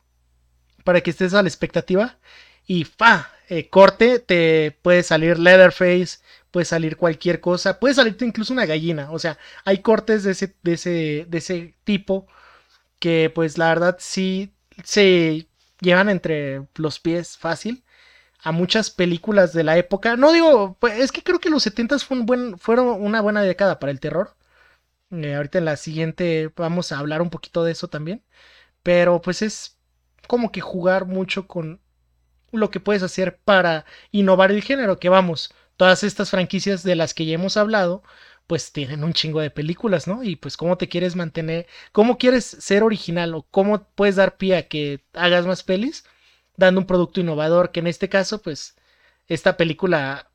[0.84, 2.18] para que estés a la expectativa
[2.68, 6.20] y fa, eh, corte, te puede salir Leatherface,
[6.52, 10.56] puede salir cualquier cosa, puede salirte incluso una gallina, o sea, hay cortes de ese,
[10.64, 12.28] de ese, de ese tipo
[13.00, 15.48] que pues la verdad sí se
[15.82, 17.84] llevan entre los pies fácil
[18.44, 20.16] a muchas películas de la época.
[20.18, 23.80] No digo, pues es que creo que los 70 fue un fueron una buena década
[23.80, 24.36] para el terror.
[25.12, 28.24] Eh, ahorita en la siguiente vamos a hablar un poquito de eso también.
[28.84, 29.78] Pero pues es
[30.28, 31.82] como que jugar mucho con
[32.52, 35.00] lo que puedes hacer para innovar el género.
[35.00, 38.04] Que vamos, todas estas franquicias de las que ya hemos hablado,
[38.48, 40.24] pues tienen un chingo de películas, ¿no?
[40.24, 44.58] Y pues cómo te quieres mantener, cómo quieres ser original o cómo puedes dar pie
[44.58, 46.06] a que hagas más pelis,
[46.58, 48.76] dando un producto innovador, que en este caso, pues,
[49.28, 50.30] esta película,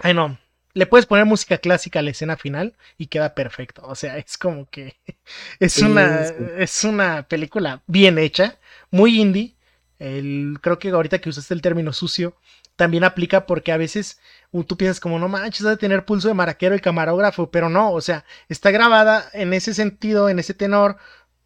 [0.00, 0.38] ay no,
[0.74, 3.82] le puedes poner música clásica a la escena final y queda perfecto.
[3.84, 4.96] O sea, es como que
[5.60, 6.22] es una
[6.58, 8.58] es una película bien hecha,
[8.90, 9.56] muy indie.
[9.98, 12.36] Creo que ahorita que usaste el término sucio,
[12.76, 14.20] también aplica porque a veces
[14.66, 18.00] tú piensas como, no manches, de tener pulso de maraquero el camarógrafo, pero no, o
[18.00, 20.96] sea, está grabada en ese sentido, en ese tenor,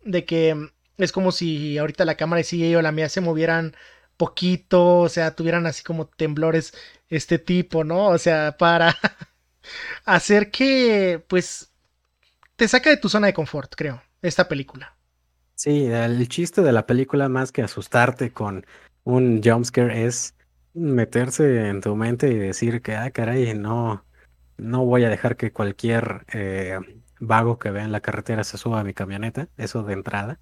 [0.04, 3.74] de que es como si ahorita la cámara de y o la mía se movieran
[4.16, 6.74] poquito, o sea, tuvieran así como temblores
[7.08, 8.08] este tipo, ¿no?
[8.08, 8.96] O sea, para
[10.04, 11.72] hacer que, pues,
[12.56, 14.96] te saca de tu zona de confort, creo, esta película.
[15.54, 18.66] Sí, el chiste de la película, más que asustarte con
[19.04, 20.34] un jumpscare, es
[20.74, 24.04] meterse en tu mente y decir que, ah, caray, no,
[24.56, 26.78] no voy a dejar que cualquier eh,
[27.20, 30.40] vago que vea en la carretera se suba a mi camioneta, eso de entrada.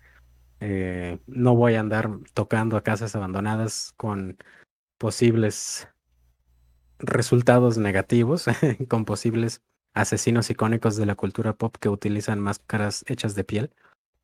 [0.61, 4.39] Eh, no voy a andar tocando a casas abandonadas con
[4.99, 5.89] posibles
[6.99, 8.47] resultados negativos,
[8.89, 9.63] con posibles
[9.95, 13.71] asesinos icónicos de la cultura pop que utilizan máscaras hechas de piel.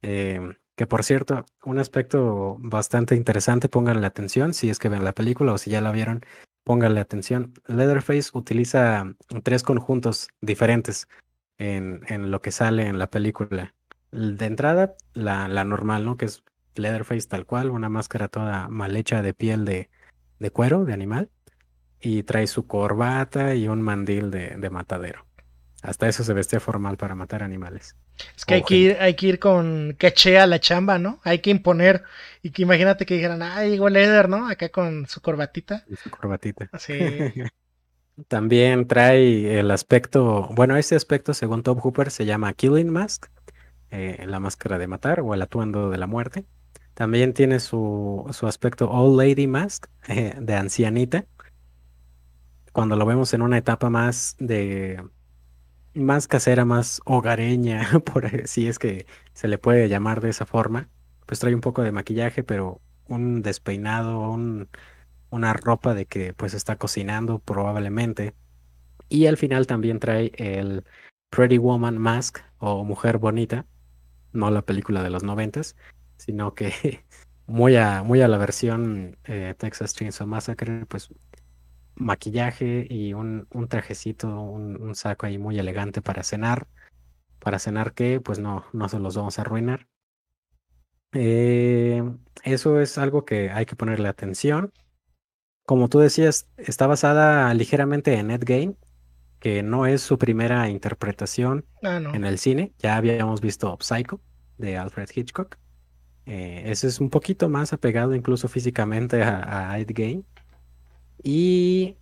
[0.03, 5.13] Eh, que por cierto, un aspecto bastante interesante, pónganle atención si es que ven la
[5.13, 6.25] película o si ya la vieron,
[6.65, 7.55] pónganle atención.
[7.67, 11.09] Leatherface utiliza tres conjuntos diferentes
[11.59, 13.75] en, en lo que sale en la película.
[14.13, 16.17] De entrada, la, la, normal, ¿no?
[16.17, 19.91] Que es Leatherface tal cual, una máscara toda mal hecha de piel de,
[20.39, 21.31] de cuero, de animal,
[22.01, 25.27] y trae su corbata y un mandil de, de matadero.
[25.83, 27.97] Hasta eso se vestía formal para matar animales.
[28.37, 31.21] Es que hay que, ir, hay que ir con caché a la chamba, ¿no?
[31.25, 32.05] Hay que imponer.
[32.43, 34.49] Y que imagínate que dijeran, ah, llegó Leder, ¿no?
[34.49, 35.85] Acá con su corbatita.
[36.03, 36.69] su corbatita.
[36.79, 36.99] Sí.
[38.29, 43.27] También trae el aspecto, bueno, ese aspecto, según Top Hooper, se llama Killing Mask,
[43.91, 46.47] eh, la máscara de matar o el atuendo de la muerte.
[46.95, 51.27] También tiene su, su aspecto Old Lady Mask, eh, de ancianita.
[52.73, 55.03] Cuando lo vemos en una etapa más de
[55.97, 60.89] más casera, más hogareña, por si es que se le puede llamar de esa forma.
[61.27, 64.69] Pues trae un poco de maquillaje, pero un despeinado, un,
[65.31, 68.35] una ropa de que pues está cocinando probablemente.
[69.09, 70.85] Y al final también trae el
[71.31, 73.67] Pretty Woman Mask o Mujer Bonita,
[74.33, 75.77] no la película de los noventas,
[76.17, 77.05] sino que
[77.47, 81.11] muy a, muy a la versión eh, Texas Chainsaw Massacre, pues
[81.97, 86.69] maquillaje y un, un trajecito, un, saco ahí muy elegante para cenar.
[87.39, 89.89] Para cenar que pues no, no se los vamos a arruinar.
[91.13, 92.03] Eh,
[92.45, 94.73] eso es algo que hay que ponerle atención.
[95.65, 98.77] Como tú decías, está basada ligeramente en Ed Gein,
[99.41, 102.73] que no es su primera interpretación ah, en el cine.
[102.79, 104.21] Ya habíamos visto Psycho
[104.59, 105.57] de Alfred Hitchcock.
[106.27, 110.27] Eh, ese es un poquito más apegado incluso físicamente a, a Ed Gein.
[111.29, 111.97] Y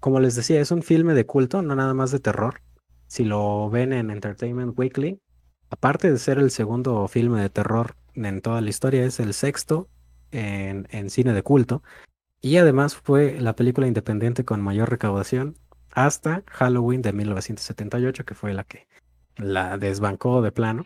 [0.00, 2.60] como les decía, es un filme de culto, no nada más de terror.
[3.06, 5.20] Si lo ven en Entertainment Weekly,
[5.70, 9.88] aparte de ser el segundo filme de terror en toda la historia, es el sexto
[10.32, 11.84] en, en cine de culto.
[12.40, 15.56] Y además fue la película independiente con mayor recaudación
[15.92, 18.88] hasta Halloween de 1978, que fue la que
[19.36, 20.84] la desbancó de plano.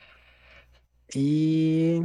[1.15, 2.03] Y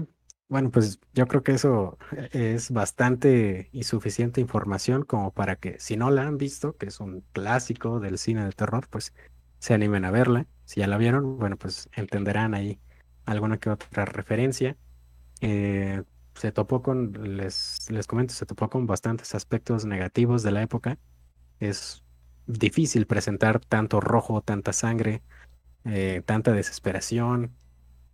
[0.49, 1.97] bueno, pues yo creo que eso
[2.31, 6.99] es bastante y suficiente información como para que si no la han visto, que es
[7.01, 9.13] un clásico del cine de terror, pues
[9.59, 10.47] se animen a verla.
[10.65, 12.79] Si ya la vieron, bueno, pues entenderán ahí
[13.25, 14.77] alguna que otra referencia.
[15.41, 16.03] Eh,
[16.35, 20.97] se topó con, les, les comento, se topó con bastantes aspectos negativos de la época.
[21.59, 22.03] Es
[22.45, 25.23] difícil presentar tanto rojo, tanta sangre,
[25.85, 27.55] eh, tanta desesperación.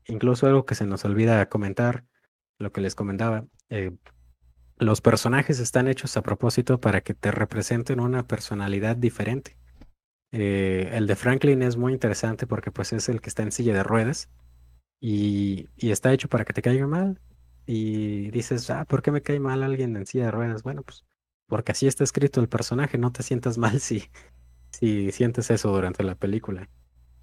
[0.06, 2.06] Incluso algo que se nos olvida comentar
[2.60, 3.46] lo que les comentaba.
[3.70, 3.92] Eh,
[4.78, 9.58] los personajes están hechos a propósito para que te representen una personalidad diferente.
[10.32, 13.74] Eh, el de Franklin es muy interesante porque pues es el que está en silla
[13.74, 14.30] de ruedas
[15.00, 17.20] y, y, está hecho para que te caiga mal.
[17.66, 20.64] Y dices, ah, ¿por qué me cae mal alguien en silla de ruedas?
[20.64, 21.06] Bueno, pues
[21.48, 24.04] porque así está escrito el personaje, no te sientas mal si,
[24.72, 26.70] si sientes eso durante la película.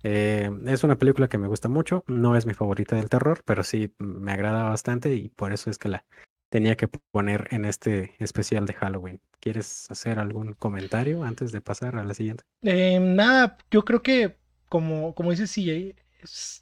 [0.03, 3.63] Eh, es una película que me gusta mucho, no es mi favorita del terror, pero
[3.63, 6.05] sí me agrada bastante y por eso es que la
[6.49, 9.21] tenía que poner en este especial de Halloween.
[9.41, 12.45] ¿Quieres hacer algún comentario antes de pasar a la siguiente?
[12.63, 14.37] Eh, nada, yo creo que
[14.69, 15.97] como, como dice CJ,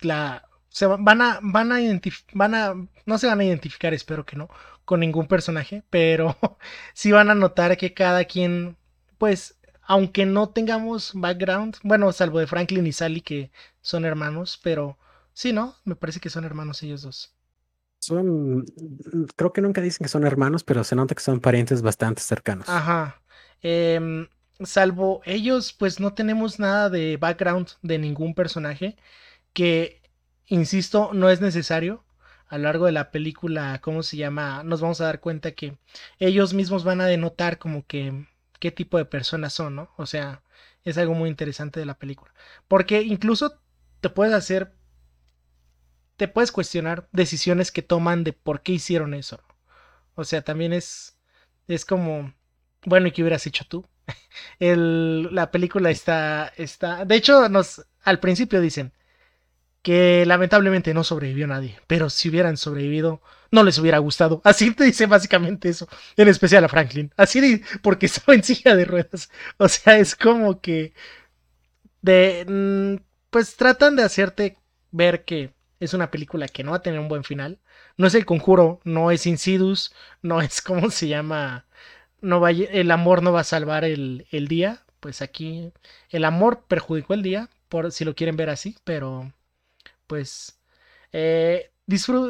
[0.03, 1.79] la, se van a, van a
[2.35, 2.74] van a,
[3.07, 4.48] no se van a identificar, espero que no,
[4.85, 6.37] con ningún personaje, pero
[6.94, 8.77] sí van a notar que cada quien,
[9.18, 9.58] pues,
[9.88, 14.98] aunque no tengamos background, bueno, salvo de Franklin y Sally que son hermanos, pero
[15.33, 15.77] sí, ¿no?
[15.85, 17.35] Me parece que son hermanos ellos dos.
[17.98, 18.66] Son,
[19.35, 22.68] creo que nunca dicen que son hermanos, pero se nota que son parientes bastante cercanos.
[22.68, 23.22] Ajá.
[23.62, 24.29] Em,
[24.61, 28.94] salvo ellos, pues no tenemos nada de background de ningún personaje
[29.55, 30.03] que,
[30.46, 32.05] insisto, no es necesario.
[32.48, 34.62] A lo largo de la película, ¿cómo se llama?
[34.64, 35.79] Nos vamos a dar cuenta que
[36.18, 38.27] ellos mismos van a denotar como que
[38.59, 39.90] qué tipo de personas son, ¿no?
[39.97, 40.42] O sea,
[40.85, 42.33] es algo muy interesante de la película.
[42.68, 43.61] Porque incluso
[44.01, 44.75] te puedes hacer
[46.18, 49.40] te puedes cuestionar decisiones que toman de por qué hicieron eso.
[50.16, 51.16] O sea, también es,
[51.68, 52.35] es como,
[52.85, 53.87] bueno, ¿y qué hubieras hecho tú?
[54.59, 58.92] El, la película está, está, de hecho, nos, al principio dicen
[59.88, 64.42] que lamentablemente no sobrevivió nadie, pero si hubieran sobrevivido, no les hubiera gustado.
[64.44, 67.11] Así te dice básicamente eso, en especial a Franklin.
[67.16, 69.31] Así porque estaba en silla de ruedas.
[69.57, 70.92] O sea, es como que
[72.03, 74.59] de, mm, pues tratan de hacerte
[74.90, 77.59] ver que es una película que no va a tener un buen final.
[77.96, 81.64] No es el conjuro, no es Insidus, no es como se llama.
[82.20, 84.83] No va, el amor no va a salvar el, el día.
[85.01, 85.72] Pues aquí
[86.11, 89.33] el amor perjudicó el día, por si lo quieren ver así, pero
[90.09, 90.59] pues
[91.12, 91.71] eh,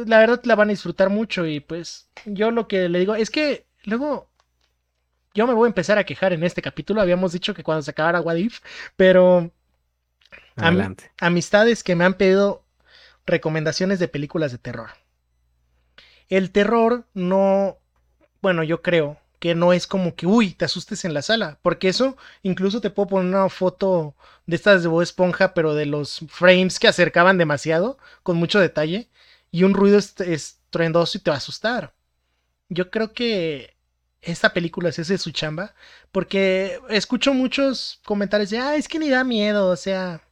[0.07, 3.31] la verdad la van a disfrutar mucho y pues yo lo que le digo es
[3.31, 4.31] que luego
[5.35, 7.01] yo me voy a empezar a quejar en este capítulo.
[7.01, 8.61] Habíamos dicho que cuando se acabara What If,
[8.97, 9.53] pero
[11.21, 12.65] amistades que me han pedido
[13.25, 14.91] recomendaciones de películas de terror.
[16.29, 17.79] El terror no,
[18.43, 21.89] bueno, yo creo que no es como que, uy, te asustes en la sala, porque
[21.89, 24.15] eso incluso te puedo poner una foto
[24.47, 29.09] de estas de Bob Esponja, pero de los frames que acercaban demasiado, con mucho detalle,
[29.51, 31.95] y un ruido estruendoso y te va a asustar.
[32.69, 33.77] Yo creo que
[34.23, 35.75] esta película es ese su chamba,
[36.13, 40.23] porque escucho muchos comentarios de, ah, es que ni da miedo, o sea,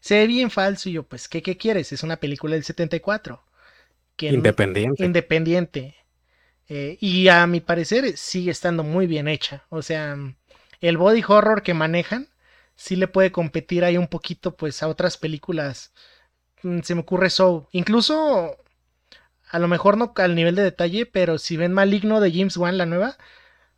[0.00, 0.88] se ve bien falso.
[0.88, 1.92] Y yo, pues, ¿qué, qué quieres?
[1.92, 3.42] Es una película del 74.
[4.16, 5.04] Que independiente.
[5.04, 5.96] independiente.
[6.68, 9.64] Eh, y a mi parecer sigue estando muy bien hecha.
[9.68, 10.16] O sea,
[10.80, 12.28] el body horror que manejan
[12.76, 15.92] sí le puede competir ahí un poquito pues a otras películas.
[16.62, 17.68] Mm, se me ocurre eso.
[17.72, 18.56] Incluso,
[19.50, 22.78] a lo mejor no al nivel de detalle, pero si ven Maligno de James Wan,
[22.78, 23.16] la nueva,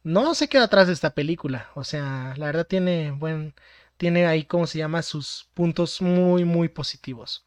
[0.02, 1.70] no se queda atrás de esta película.
[1.74, 3.54] O sea, la verdad tiene buen,
[3.96, 7.46] tiene ahí, como se llama, sus puntos muy, muy positivos.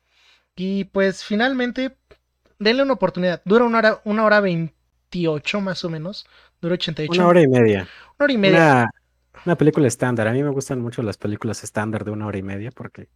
[0.56, 1.98] Y pues finalmente,
[2.60, 3.42] denle una oportunidad.
[3.46, 4.42] Dura una hora, una hora
[5.12, 6.26] 28 más o menos.
[6.62, 7.20] Dura 88.
[7.20, 7.88] Una hora y media.
[8.18, 8.92] Una hora y media.
[9.46, 10.28] Una, película estándar.
[10.28, 13.10] A mí me gustan mucho las películas estándar de una hora y media porque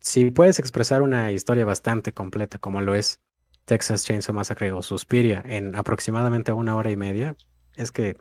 [0.00, 3.20] si puedes expresar una historia bastante completa como lo es
[3.64, 7.36] Texas Chainsaw Massacre o Suspiria en aproximadamente una hora y media,
[7.76, 8.16] es que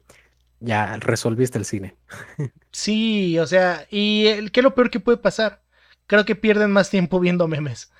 [0.59, 1.95] ya resolviste el cine.
[2.73, 5.61] Sí, o sea, y ¿qué es lo peor que puede pasar?
[6.07, 7.91] Creo que pierden más tiempo viendo memes.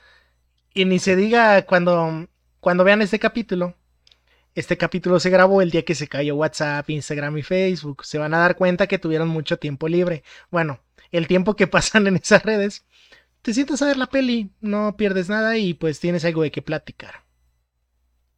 [0.74, 2.28] Y ni se diga cuando,
[2.62, 3.76] cuando vean este capítulo.
[4.54, 8.04] Este capítulo se grabó el día que se cayó WhatsApp, Instagram y Facebook.
[8.04, 10.24] Se van a dar cuenta que tuvieron mucho tiempo libre.
[10.50, 12.86] Bueno, el tiempo que pasan en esas redes.
[13.42, 16.62] Te sientas a ver la peli, no pierdes nada y pues tienes algo de qué
[16.62, 17.24] platicar.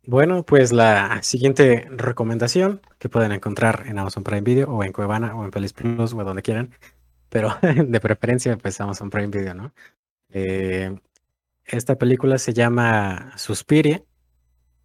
[0.05, 5.35] Bueno, pues la siguiente recomendación que pueden encontrar en Amazon Prime Video o en Cuevana
[5.35, 6.71] o en Pelis Plus o donde quieran,
[7.29, 9.73] pero de preferencia pues Amazon Prime Video, ¿no?
[10.29, 10.95] Eh,
[11.65, 14.03] esta película se llama Suspiria.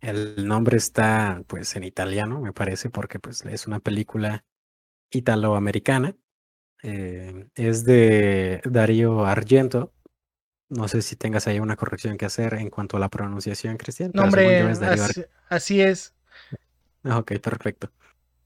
[0.01, 4.45] El nombre está pues en italiano, me parece, porque pues es una película
[5.11, 6.17] italoamericana.
[6.83, 9.93] Eh, es de Darío Argento,
[10.69, 14.11] no sé si tengas ahí una corrección que hacer en cuanto a la pronunciación, Cristian.
[14.13, 14.63] No, hombre,
[15.49, 16.15] así, es.
[17.05, 17.91] Ok, perfecto.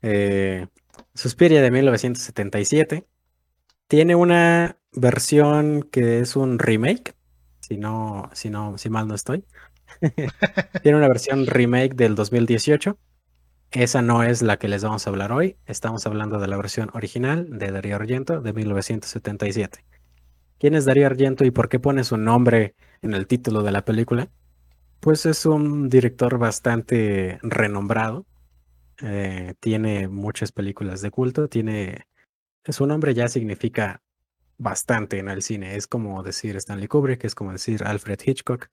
[0.03, 0.69] Eh,
[1.15, 3.07] Suspiria de 1977.
[3.89, 7.15] Tiene una versión que es un remake,
[7.61, 9.45] si no, si no, si mal no estoy.
[10.83, 12.99] Tiene una versión remake del 2018.
[13.71, 15.57] Esa no es la que les vamos a hablar hoy.
[15.67, 19.85] Estamos hablando de la versión original de Darío Argento de 1977.
[20.59, 23.85] ¿Quién es Darío Argento y por qué pone su nombre en el título de la
[23.85, 24.29] película?
[25.01, 28.27] Pues es un director bastante renombrado.
[29.01, 31.49] Eh, tiene muchas películas de culto.
[31.49, 32.07] Tiene.
[32.69, 34.03] Su nombre ya significa
[34.59, 35.77] bastante en el cine.
[35.77, 38.69] Es como decir Stanley Kubrick, es como decir Alfred Hitchcock.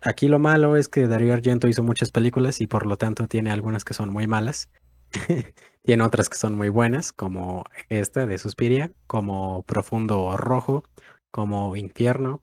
[0.00, 3.50] Aquí lo malo es que Darío Argento hizo muchas películas y por lo tanto tiene
[3.50, 4.68] algunas que son muy malas.
[5.82, 10.84] tiene otras que son muy buenas, como esta de Suspiria, como Profundo Rojo,
[11.30, 12.42] como Infierno,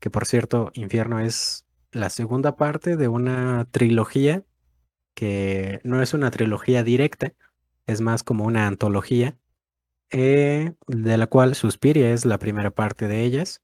[0.00, 4.44] que por cierto, Infierno es la segunda parte de una trilogía
[5.14, 7.32] que no es una trilogía directa,
[7.86, 9.38] es más como una antología,
[10.10, 13.62] eh, de la cual Suspiria es la primera parte de ellas,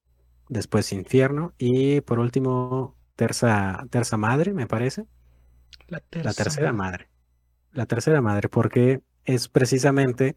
[0.49, 5.07] después Infierno y por último Terza, terza Madre, me parece.
[5.87, 7.09] La, tercera madre.
[7.71, 10.37] La tercera madre, porque es precisamente,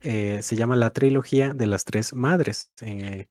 [0.00, 2.72] eh, se llama la trilogía de las tres madres.
[2.80, 3.28] Eh,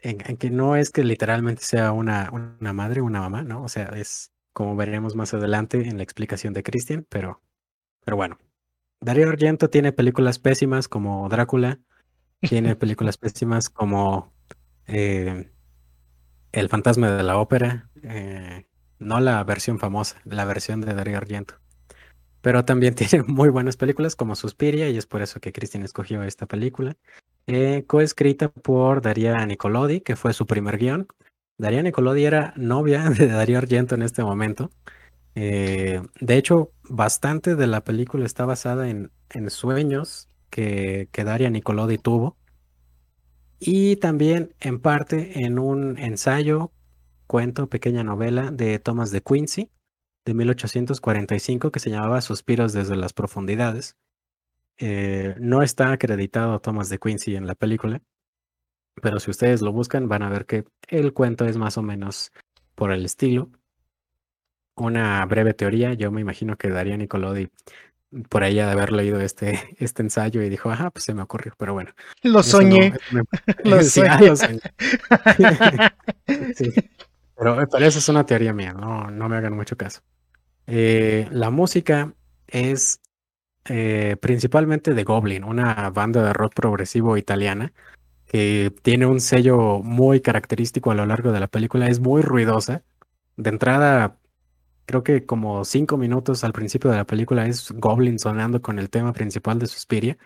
[0.00, 3.62] en, que no es que literalmente sea una, una madre una mamá, ¿no?
[3.62, 7.40] O sea, es como veremos más adelante en la explicación de Christian, pero,
[8.04, 8.38] pero bueno.
[9.00, 11.80] Darío Argento tiene películas pésimas como Drácula,
[12.40, 14.34] tiene películas pésimas como
[14.86, 15.50] eh,
[16.56, 18.64] El fantasma de la ópera, eh,
[18.98, 21.56] no la versión famosa, la versión de Darío Argento.
[22.40, 26.22] Pero también tiene muy buenas películas como Suspiria y es por eso que Christian escogió
[26.22, 26.96] esta película
[27.46, 31.06] eh, coescrita por Daria Nicolodi, que fue su primer guion.
[31.58, 34.70] Daria Nicolodi era novia de Darío Argento en este momento.
[35.34, 41.50] Eh, de hecho, bastante de la película está basada en, en sueños que, que Daria
[41.50, 42.38] Nicolodi tuvo.
[43.58, 46.72] Y también en parte en un ensayo,
[47.26, 49.70] cuento, pequeña novela de Thomas de Quincy
[50.26, 53.96] de 1845 que se llamaba Suspiros desde las profundidades.
[54.78, 58.02] Eh, no está acreditado Thomas de Quincy en la película,
[59.00, 62.32] pero si ustedes lo buscan van a ver que el cuento es más o menos
[62.74, 63.50] por el estilo.
[64.74, 67.48] Una breve teoría, yo me imagino que Daría Nicolodi
[68.28, 71.52] por ahí de haber leído este, este ensayo y dijo, ajá, pues se me ocurrió,
[71.58, 71.90] pero bueno.
[72.22, 72.92] Lo soñé.
[73.64, 74.60] lo, soñé.
[77.38, 80.00] Pero, pero, esa es una teoría mía, no, no me hagan mucho caso.
[80.66, 82.14] Eh, la música
[82.46, 83.00] es
[83.68, 87.72] eh, principalmente de Goblin, una banda de rock progresivo italiana
[88.26, 91.88] que tiene un sello muy característico a lo largo de la película.
[91.88, 92.82] Es muy ruidosa.
[93.36, 94.18] De entrada,
[94.86, 98.88] creo que como cinco minutos al principio de la película es Goblin sonando con el
[98.90, 100.16] tema principal de Suspiria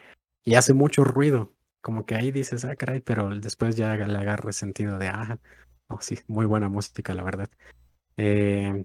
[0.44, 1.54] y hace mucho ruido.
[1.80, 5.38] Como que ahí dices, ah, caray, pero después ya le agarra sentido de, ah,
[6.00, 7.50] sí, muy buena música, la verdad.
[8.16, 8.84] Eh,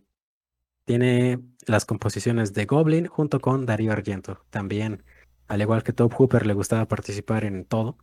[0.85, 4.45] tiene las composiciones de Goblin junto con Darío Argento.
[4.49, 5.03] También,
[5.47, 7.97] al igual que Top Hooper, le gustaba participar en todo.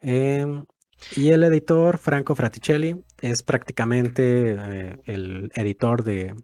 [0.00, 0.66] Em,
[1.16, 6.34] y el editor, Franco Fraticelli, es prácticamente eh, el editor de,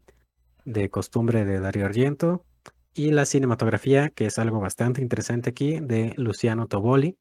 [0.69, 2.45] de costumbre de Darío Argento.
[2.95, 7.17] Y la cinematografía, que es algo bastante interesante aquí, de Luciano Toboli,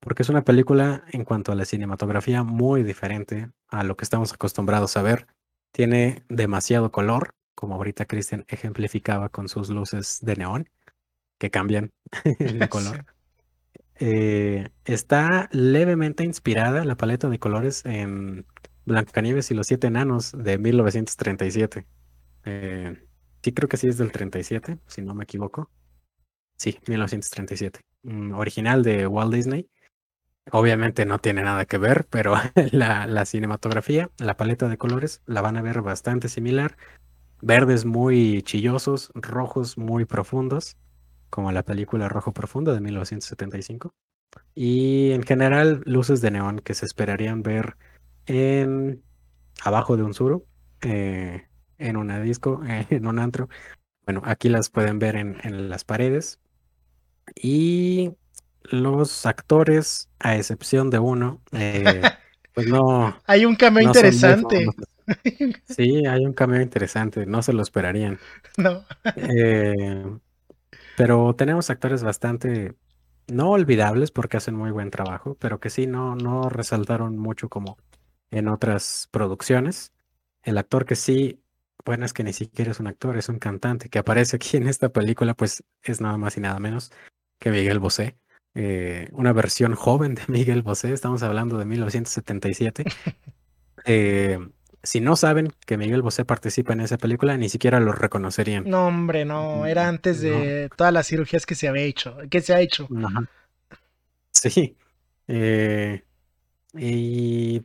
[0.00, 4.32] porque es una película en cuanto a la cinematografía muy diferente a lo que estamos
[4.32, 5.26] acostumbrados a ver.
[5.72, 10.70] Tiene demasiado color, como ahorita Christian ejemplificaba con sus luces de neón,
[11.38, 11.90] que cambian
[12.38, 13.04] de color.
[14.00, 18.46] Eh, está levemente inspirada la paleta de colores en
[18.86, 21.86] Blancanieves y los siete enanos de 1937.
[22.44, 22.96] Eh,
[23.42, 25.70] sí, creo que sí es del 37, si no me equivoco.
[26.56, 27.80] Sí, 1937.
[28.02, 29.68] Mm, original de Walt Disney.
[30.50, 32.34] Obviamente no tiene nada que ver, pero
[32.72, 36.76] la, cinematografía, la paleta de colores, la van a ver bastante similar
[37.40, 40.76] verdes muy chillosos, rojos muy profundos,
[41.30, 43.94] como la película Rojo Profundo de 1975.
[44.54, 47.76] Y en general, luces de neón que se esperarían ver
[48.26, 49.02] en
[49.62, 50.44] abajo de un suro,
[50.82, 51.47] eh,
[51.78, 52.60] en una disco,
[52.90, 53.48] en un antro.
[54.04, 56.40] Bueno, aquí las pueden ver en, en las paredes.
[57.34, 58.12] Y
[58.62, 62.02] los actores, a excepción de uno, eh,
[62.54, 63.16] pues no.
[63.26, 64.66] Hay un cameo interesante.
[65.64, 68.18] Sí, hay un cambio interesante, no se lo esperarían.
[68.58, 68.84] No.
[69.16, 70.04] Eh,
[70.96, 72.74] pero tenemos actores bastante,
[73.28, 77.78] no olvidables porque hacen muy buen trabajo, pero que sí no, no resaltaron mucho como
[78.30, 79.92] en otras producciones.
[80.42, 81.40] El actor que sí,
[81.88, 84.68] bueno, es que ni siquiera es un actor, es un cantante que aparece aquí en
[84.68, 86.92] esta película, pues es nada más y nada menos
[87.38, 88.18] que Miguel Bosé.
[88.54, 92.84] Eh, una versión joven de Miguel Bosé, estamos hablando de 1977.
[93.86, 94.38] Eh,
[94.82, 98.68] si no saben que Miguel Bosé participa en esa película, ni siquiera lo reconocerían.
[98.68, 102.52] No, hombre, no, era antes de todas las cirugías que se había hecho, que se
[102.52, 102.86] ha hecho.
[104.30, 104.76] Sí.
[105.26, 106.02] Eh,
[106.74, 107.62] y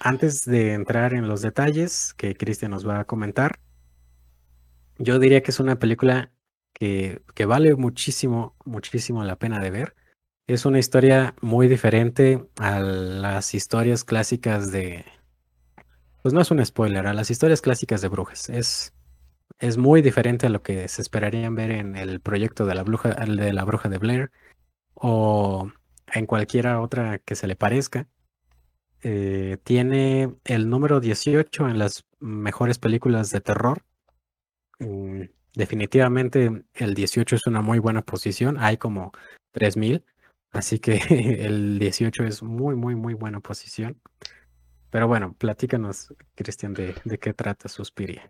[0.00, 3.60] antes de entrar en los detalles que Cristian nos va a comentar,
[4.98, 6.32] yo diría que es una película
[6.72, 9.94] que, vale muchísimo, muchísimo la pena de ver.
[10.46, 15.04] es una historia muy diferente a las historias clásicas de...
[16.22, 18.48] Pues no es un spoiler, a las historias clásicas de brujas.
[18.50, 18.94] Es,
[19.58, 23.10] es muy diferente a lo que se esperarían ver en el proyecto de la bruja,
[23.10, 24.30] de la bruja de Blair
[24.94, 25.70] o
[26.12, 28.08] en cualquiera otra que se le parezca.
[29.02, 33.82] Eh, tiene el número 18 en las mejores películas de terror.
[34.78, 35.22] Mm,
[35.54, 38.58] definitivamente el 18 es una muy buena posición.
[38.58, 39.12] Hay como
[39.52, 40.04] 3000,
[40.52, 40.96] así que
[41.46, 44.00] el 18 es muy, muy, muy buena posición.
[44.90, 48.28] Pero bueno, platícanos, Cristian, de, de, qué trata Suspiria.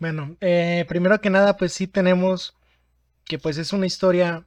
[0.00, 2.56] Bueno, eh, primero que nada, pues sí tenemos
[3.24, 4.46] que pues es una historia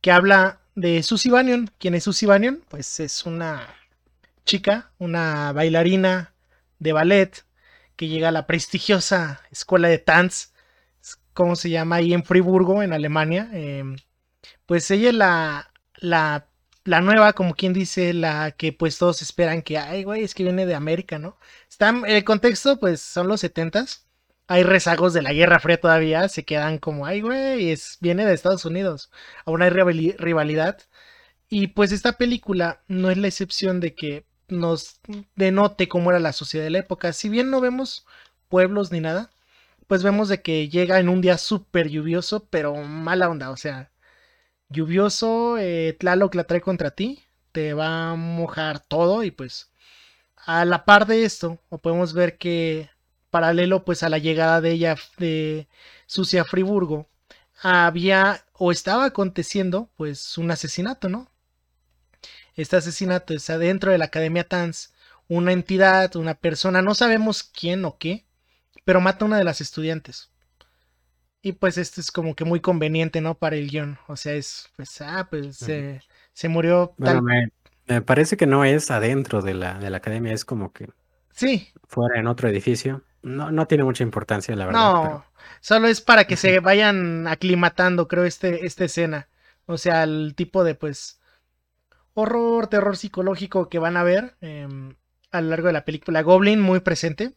[0.00, 1.70] que habla de Susie Bannion.
[1.78, 2.62] ¿Quién es Susie Bannion?
[2.68, 3.68] Pues es una
[4.44, 6.34] chica, una bailarina
[6.78, 7.44] de ballet
[7.96, 10.52] que llega a la prestigiosa escuela de Tanz,
[11.32, 11.96] ¿cómo se llama?
[11.96, 13.48] Ahí en Friburgo, en Alemania.
[13.52, 13.96] Em,
[14.66, 16.48] pues ella es la, la,
[16.84, 20.44] la, nueva, como quien dice, la que pues todos esperan que, ay, güey, es que
[20.44, 21.38] viene de América, ¿no?
[21.68, 24.06] Está, el contexto, pues son los setentas.
[24.48, 28.34] Hay rezagos de la Guerra Fría todavía, se quedan como, ay, güey, es, viene de
[28.34, 29.10] Estados Unidos.
[29.46, 30.78] Aún hay rivalidad.
[31.48, 35.00] Y pues esta película no es la excepción de que nos
[35.36, 37.12] denote cómo era la sociedad de la época.
[37.12, 38.06] Si bien no vemos
[38.48, 39.30] pueblos ni nada,
[39.86, 43.90] pues vemos de que llega en un día súper lluvioso, pero mala onda, o sea,
[44.68, 47.22] lluvioso, eh, Tlaloc la trae contra ti,
[47.52, 49.70] te va a mojar todo y pues
[50.36, 52.90] a la par de esto, o podemos ver que
[53.30, 55.68] paralelo pues a la llegada de ella de
[56.06, 57.08] Sucia Friburgo,
[57.62, 61.31] había o estaba aconteciendo pues un asesinato, ¿no?
[62.54, 64.92] Este asesinato está dentro de la Academia TANS,
[65.28, 68.26] una entidad, una persona, no sabemos quién o qué,
[68.84, 70.30] pero mata a una de las estudiantes.
[71.40, 73.34] Y pues esto es como que muy conveniente, ¿no?
[73.34, 73.98] Para el guion.
[74.06, 76.94] O sea, es, pues, ah, pues se, murió.
[76.98, 80.88] me, parece que no es adentro de la, de la academia, es como que.
[81.32, 81.72] Sí.
[81.88, 83.02] Fuera en otro edificio.
[83.22, 84.80] No, no tiene mucha importancia, la verdad.
[84.80, 85.24] No,
[85.60, 89.28] solo es para que se vayan aclimatando, creo, este, esta escena.
[89.66, 91.20] O sea, el tipo de, pues,
[92.14, 94.94] horror, terror psicológico que van a ver em,
[95.30, 96.22] a lo largo de la película.
[96.22, 97.34] Goblin muy presente.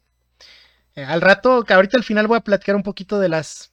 [0.96, 3.72] Eh, al rato, que ahorita al final voy a platicar un poquito de las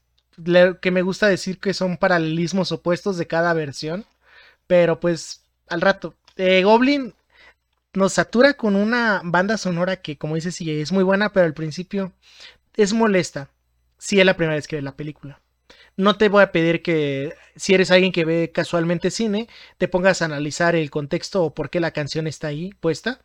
[0.80, 4.06] que me gusta decir que son paralelismos opuestos de cada versión.
[4.66, 6.14] Pero pues al rato.
[6.36, 7.14] Eh, Goblin
[7.94, 11.54] nos satura con una banda sonora que, como dice, sí, es muy buena, pero al
[11.54, 12.12] principio
[12.74, 13.50] es molesta.
[13.98, 15.41] Si es la primera vez que ve la película.
[15.96, 20.22] No te voy a pedir que, si eres alguien que ve casualmente cine, te pongas
[20.22, 23.20] a analizar el contexto o por qué la canción está ahí puesta.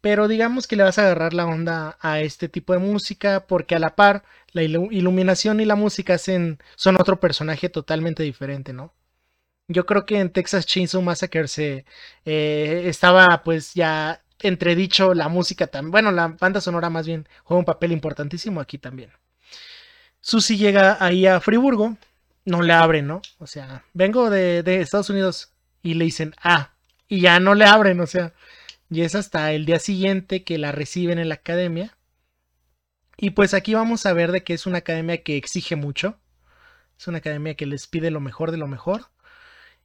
[0.00, 3.74] Pero digamos que le vas a agarrar la onda a este tipo de música porque
[3.74, 8.92] a la par la iluminación y la música hacen, son otro personaje totalmente diferente, ¿no?
[9.68, 11.86] Yo creo que en Texas Chainsaw Massacre se
[12.26, 15.92] eh, estaba pues ya entredicho la música también.
[15.92, 19.10] Bueno, la banda sonora más bien juega un papel importantísimo aquí también.
[20.24, 21.98] Susi llega ahí a Friburgo,
[22.46, 23.20] no le abren, ¿no?
[23.36, 25.52] O sea, vengo de, Estados Unidos
[25.82, 26.70] y le dicen, ah,
[27.08, 28.32] y ya no le abren, o sea,
[28.88, 31.98] y es hasta el día siguiente que la reciben en la academia.
[33.18, 36.18] Y pues aquí vamos a ver de que es una academia que exige mucho,
[36.98, 39.10] es una academia que les pide lo mejor de lo mejor.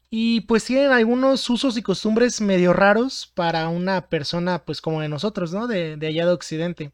[0.09, 5.09] Y pues tienen algunos usos y costumbres medio raros para una persona pues como de
[5.09, 5.67] nosotros, ¿no?
[5.67, 6.93] De, de allá de Occidente.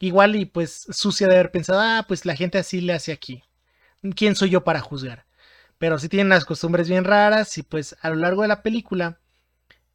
[0.00, 3.44] Igual y pues sucia de haber pensado, ah, pues la gente así le hace aquí.
[4.16, 5.26] ¿Quién soy yo para juzgar?
[5.78, 9.20] Pero sí tienen las costumbres bien raras y pues a lo largo de la película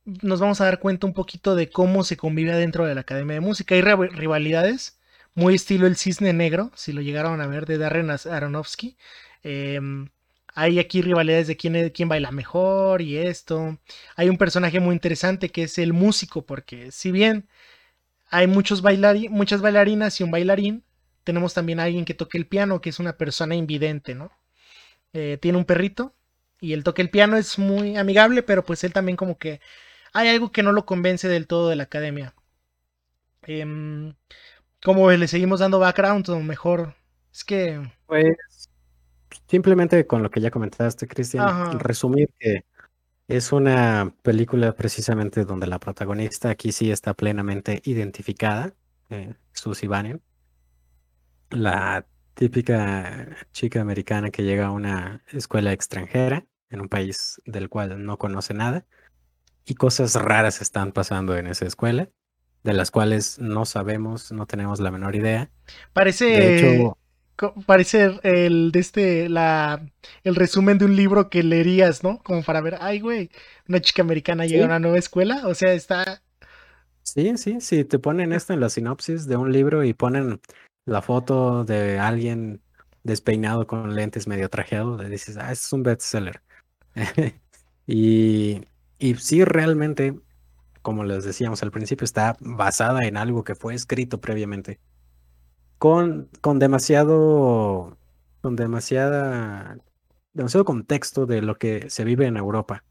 [0.05, 3.33] nos vamos a dar cuenta un poquito de cómo se convive dentro de la Academia
[3.35, 3.73] de Música.
[3.73, 4.99] Hay rivalidades,
[5.33, 8.97] muy estilo el cisne negro, si lo llegaron a ver, de Darren Aronofsky.
[9.43, 10.09] Em,
[10.53, 13.79] hay aquí rivalidades de quién, quién baila mejor y esto.
[14.15, 17.47] Hay un personaje muy interesante que es el músico, porque si bien
[18.35, 18.83] hay muchos
[19.29, 20.83] muchas bailarinas y un bailarín.
[21.23, 24.31] Tenemos también a alguien que toque el piano, que es una persona invidente, ¿no?
[25.13, 26.13] Eh, tiene un perrito
[26.59, 29.61] y él toque el piano, es muy amigable, pero pues él también como que
[30.13, 32.35] hay algo que no lo convence del todo de la academia.
[33.43, 34.13] Em,
[34.83, 36.93] como le seguimos dando background, o mejor,
[37.33, 37.81] es que...
[38.05, 38.35] Pues
[39.47, 42.65] simplemente con lo que ya comentaste, Cristian, resumir que
[43.27, 48.73] es una película precisamente donde la protagonista aquí sí está plenamente identificada,
[49.09, 50.21] eh, Susie Bannion,
[51.49, 58.03] la típica chica americana que llega a una escuela extranjera en un país del cual
[58.03, 58.85] no conoce nada
[59.65, 62.09] y cosas raras están pasando en esa escuela
[62.63, 65.51] de las cuales no sabemos, no tenemos la menor idea.
[65.93, 66.93] Parece
[67.65, 69.81] parece el de este la
[70.23, 72.19] el resumen de un libro que leerías, ¿no?
[72.23, 73.29] Como para ver, ay, güey,
[73.67, 76.21] una chica americana llega a una nueva escuela, o sea, está
[77.05, 80.41] Sí, sí, sí, te ponen esto en la sinopsis de un libro y ponen
[80.85, 82.61] la foto de alguien
[83.03, 86.41] despeinado con lentes medio trajeado, le dices, ah, es un bestseller.
[87.87, 88.65] y,
[88.97, 90.19] y sí, realmente,
[90.81, 94.79] como les decíamos al principio, está basada en algo que fue escrito previamente
[95.85, 97.95] con, con demasiado,
[98.41, 99.77] con demasiada,
[100.33, 102.83] demasiado contexto de lo que se vive en Europa,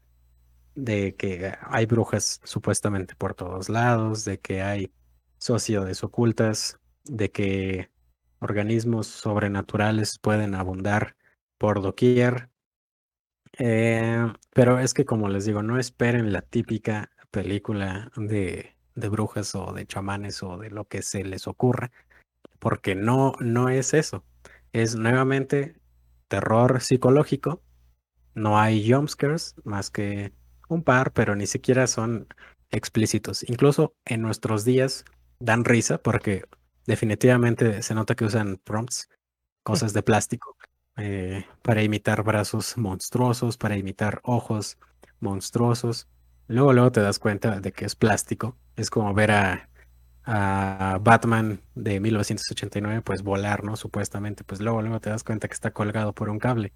[0.75, 4.93] de que hay brujas supuestamente por todos lados, de que hay
[5.39, 7.89] sociedades ocultas, de que
[8.39, 11.17] organismos sobrenaturales pueden abundar
[11.57, 12.49] por doquier.
[13.59, 19.53] Eh, pero es que, como les digo, no esperen la típica película de, de brujas
[19.53, 21.91] o de chamanes o de lo que se les ocurra
[22.59, 24.23] porque no, no es eso.
[24.73, 25.75] Es nuevamente
[26.27, 27.61] terror psicológico.
[28.33, 30.33] No hay jumpscares más que
[30.69, 32.27] un par, pero ni siquiera son
[32.71, 33.47] explícitos.
[33.49, 35.05] Incluso en nuestros días
[35.39, 36.45] dan risa porque
[36.85, 39.09] definitivamente se nota que usan prompts,
[39.63, 40.57] cosas de plástico,
[40.97, 44.77] eh, para imitar brazos monstruosos, para imitar ojos
[45.19, 46.07] monstruosos.
[46.47, 48.57] Luego, luego te das cuenta de que es plástico.
[48.75, 49.69] Es como ver a
[50.25, 53.75] a Batman de 1989, pues volar, ¿no?
[53.75, 56.73] Supuestamente, pues luego, luego te das cuenta que está colgado por un cable.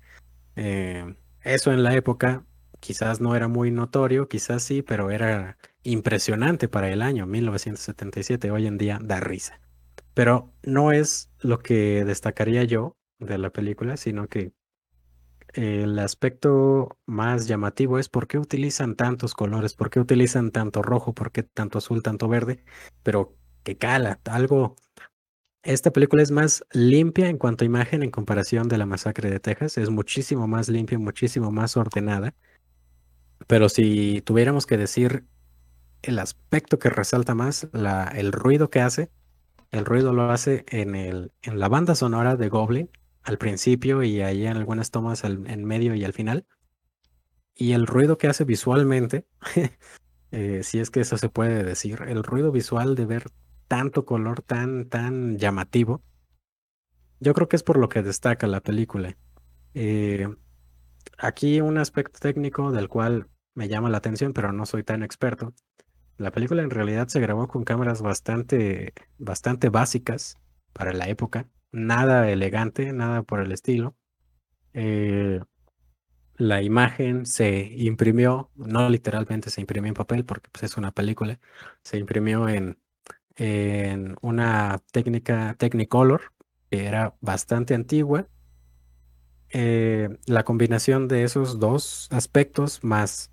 [0.55, 2.45] Eh, eso en la época
[2.79, 8.51] quizás no era muy notorio, quizás sí, pero era impresionante para el año 1977.
[8.51, 9.59] Hoy en día da risa.
[10.13, 14.53] Pero no es lo que destacaría yo de la película, sino que
[15.53, 21.13] el aspecto más llamativo es por qué utilizan tantos colores, por qué utilizan tanto rojo,
[21.13, 22.63] por qué tanto azul, tanto verde,
[23.01, 24.75] pero que cala, algo.
[25.63, 29.39] Esta película es más limpia en cuanto a imagen en comparación de la masacre de
[29.39, 32.33] Texas, es muchísimo más limpia, muchísimo más ordenada.
[33.47, 35.25] Pero si tuviéramos que decir
[36.01, 39.11] el aspecto que resalta más, la, el ruido que hace,
[39.71, 42.89] el ruido lo hace en, el, en la banda sonora de Goblin,
[43.23, 46.45] al principio y ahí en algunas tomas en medio y al final.
[47.59, 49.25] Y el ruido que hace visualmente,
[50.31, 53.25] eh, si es que eso se puede decir, el ruido visual de ver
[53.69, 56.01] tanto color tan, tan llamativo.
[57.21, 59.15] Yo creo que es por lo que destaca la película.
[59.75, 60.27] Eh,
[61.17, 65.53] aquí un aspecto técnico del cual me llama la atención, pero no soy tan experto.
[66.17, 70.37] La película en realidad se grabó con cámaras bastante, bastante básicas
[70.73, 71.47] para la época.
[71.71, 73.95] Nada elegante, nada por el estilo.
[74.73, 75.41] Eh,
[76.37, 81.39] la imagen se imprimió, no literalmente se imprimió en papel porque pues, es una película,
[81.83, 82.79] se imprimió en,
[83.39, 86.21] en una técnica Technicolor,
[86.69, 88.27] que era bastante antigua.
[89.49, 93.31] Eh, la combinación de esos dos aspectos más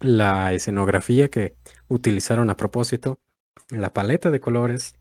[0.00, 1.56] la escenografía que
[1.88, 3.18] utilizaron a propósito,
[3.70, 4.94] la paleta de colores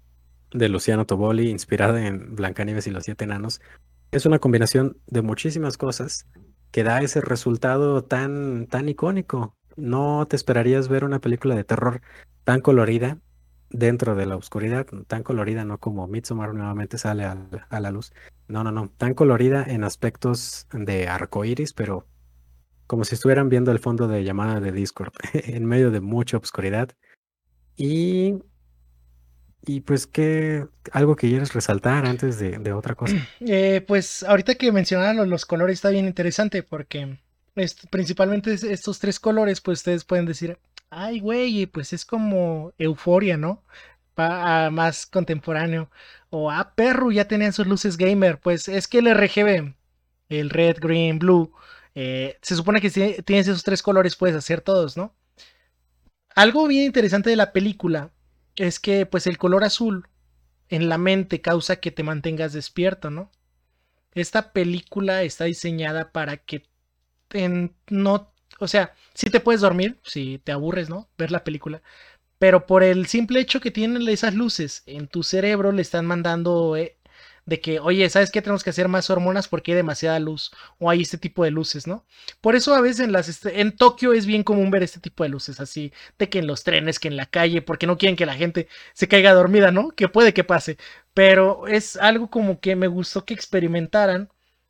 [0.52, 3.62] de Luciano Toboli, inspirada en Blancanieves y los siete enanos,
[4.12, 6.28] es una combinación de muchísimas cosas
[6.72, 9.58] que da ese resultado tan, tan icónico.
[9.76, 12.02] No te esperarías ver una película de terror
[12.43, 13.20] tan colorida
[13.78, 18.13] dentro de la oscuridad, tan colorida, no como Midsommar nuevamente sale a, la luz.
[18.47, 22.07] No, no, no, tan colorida en aspectos de arco iris, pero
[22.88, 26.89] como si estuvieran viendo el fondo de llamada de Discord, en medio de mucha oscuridad.
[27.76, 28.36] Y,
[29.65, 30.65] y pues, ¿qué?
[30.91, 33.15] ¿Algo que quieres resaltar antes de, otra cosa?
[33.41, 37.17] Eh, pues, ahorita que mencionaron los colores está bien interesante porque
[37.89, 40.57] principalmente estos tres colores, pues ustedes pueden decir,
[40.90, 43.64] ay, güey, pues es como euforia, ¿no?
[44.14, 45.90] Pa, más contemporáneo.
[46.30, 48.40] O, ah, perro, ya tenían sus luces gamer.
[48.40, 49.76] Pues es que el RGB,
[50.30, 51.52] el red, green, blue,
[51.96, 55.16] eh, se supone que si tienes esos tres colores puedes hacer todos, ¿no?
[56.36, 58.12] Algo bien interesante de la película
[58.56, 60.08] es que, pues, el color azul
[60.70, 63.32] en la mente causa que te mantengas despierto, ¿no?
[64.14, 66.64] Esta película está diseñada para que
[67.32, 71.10] en, no o sea, sí te puedes dormir, si te aburres, ¿no?
[71.18, 71.82] Ver la película.
[72.39, 76.76] Pero por el simple hecho que tienen esas luces en tu cerebro, le están mandando
[76.76, 76.97] eh,
[77.45, 78.41] de que, oye, ¿sabes qué?
[78.41, 80.51] Tenemos que hacer más hormonas porque hay demasiada luz.
[80.80, 82.06] O hay este tipo de luces, ¿no?
[82.41, 85.24] Por eso a veces en, las este, en Tokio es bien común ver este tipo
[85.24, 88.16] de luces, así, de que en los trenes, que en la calle, porque no quieren
[88.16, 89.91] que la gente se caiga dormida, ¿no?
[89.91, 90.78] Que puede que pase.
[91.14, 94.30] Pero es algo como que me gustó que experimentaran.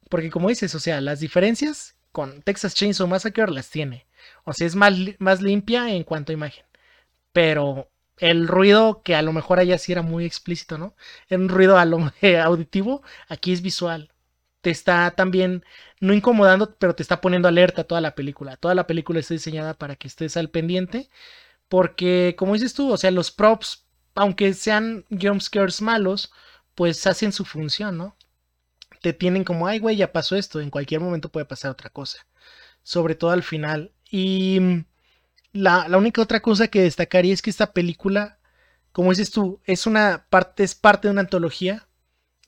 [0.09, 4.07] Porque como dices, o sea, las diferencias con Texas Chainsaw Massacre las tiene.
[4.45, 6.63] O sea, es más, más limpia en cuanto a imagen.
[7.33, 7.89] Pero
[8.19, 10.95] el ruido que a lo mejor allá sí era muy explícito, ¿no?
[11.27, 12.09] Era un ruido a lo,
[12.41, 14.13] auditivo, aquí es visual.
[14.61, 15.65] Te está también,
[15.99, 18.55] no incomodando, pero te está poniendo alerta toda la película.
[18.55, 21.09] Toda la película está diseñada para que estés al pendiente.
[21.67, 23.85] Porque, como dices tú, o sea, los props,
[24.15, 26.31] aunque sean jumpscares malos,
[26.75, 28.15] pues hacen su función, ¿no?
[29.05, 32.25] Te tienen como, ay, güey, ya pasó esto, en cualquier momento puede pasar otra cosa.
[32.81, 33.91] Sobre todo al final.
[34.09, 34.59] Y
[35.53, 38.39] la, única otra cosa que destacaría es que esta película,
[38.91, 41.87] como dices tú, es una parte, es parte de una antología,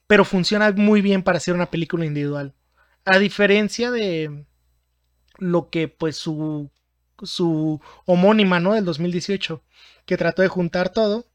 [0.07, 2.55] pero funciona muy bien para ser una película individual.
[3.05, 4.47] A diferencia de
[5.37, 6.71] lo que pues su,
[7.21, 8.73] su homónima, ¿no?
[8.73, 9.63] Del 2018,
[10.07, 11.27] que trató de juntar todo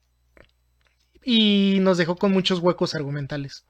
[1.24, 3.66] y nos dejó con muchos huecos argumentales.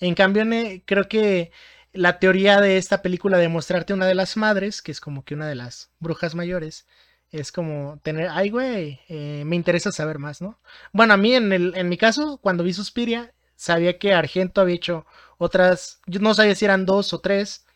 [0.00, 0.44] En cambio,
[0.86, 1.52] creo que
[1.92, 5.34] la teoría de esta película de mostrarte una de las madres, que es como que
[5.34, 6.86] una de las brujas mayores,
[7.30, 10.58] es como tener, ay, güey, eh, me interesa saber más, ¿no?
[10.92, 14.76] Bueno, a mí en, el, en mi caso, cuando vi Suspiria, sabía que Argento había
[14.76, 15.06] hecho
[15.38, 17.66] otras, yo no sabía si eran dos o tres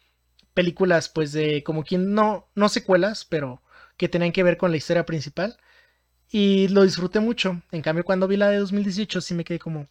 [0.55, 3.63] películas, pues de como quien, no, no secuelas, pero
[3.97, 5.57] que tenían que ver con la historia principal.
[6.31, 7.63] Y lo disfruté mucho.
[7.73, 9.87] En cambio, cuando vi la de 2018, sí me quedé como,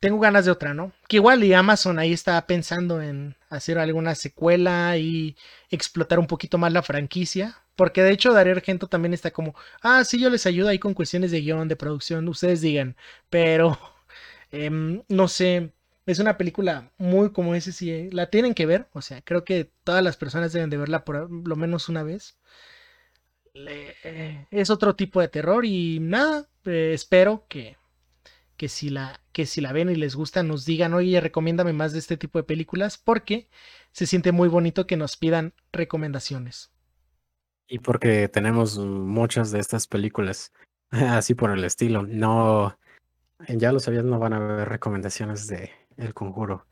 [0.00, 0.92] tengo ganas de otra, ¿no?
[1.08, 5.36] Que igual y Amazon ahí está pensando en hacer alguna secuela y
[5.70, 7.58] explotar un poquito más la franquicia.
[7.76, 10.94] Porque de hecho Darío Argento también está como, ah, sí, yo les ayudo ahí con
[10.94, 12.96] cuestiones de guion, de producción, ustedes digan.
[13.30, 13.78] Pero,
[14.52, 15.72] em, no sé,
[16.06, 18.88] es una película muy como ese, sí, la tienen que ver.
[18.92, 22.36] O sea, creo que todas las personas deben de verla por lo menos una vez.
[24.50, 27.76] es otro tipo de terror y nada, eh, espero que
[28.56, 31.92] que si la, que si la ven y les gusta nos digan, oye, recomiéndame más
[31.92, 33.48] de este tipo de películas, porque
[33.92, 36.70] se siente muy bonito que nos pidan recomendaciones.
[37.66, 40.52] Y porque tenemos muchas de estas películas
[40.90, 42.02] así por el estilo.
[42.02, 42.78] No,
[43.48, 46.66] ya lo sabías, no van a haber recomendaciones de El Conjuro.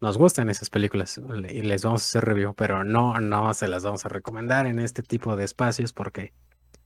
[0.00, 3.84] Nos gustan esas películas y les vamos a hacer review, pero no, no se las
[3.84, 6.32] vamos a recomendar en este tipo de espacios porque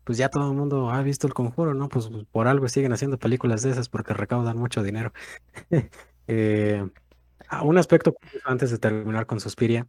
[0.05, 1.89] pues ya todo el mundo ha visto el conjuro, ¿no?
[1.89, 5.13] Pues, pues por algo siguen haciendo películas de esas porque recaudan mucho dinero.
[6.27, 6.87] eh,
[7.63, 9.87] un aspecto antes de terminar con Suspiria,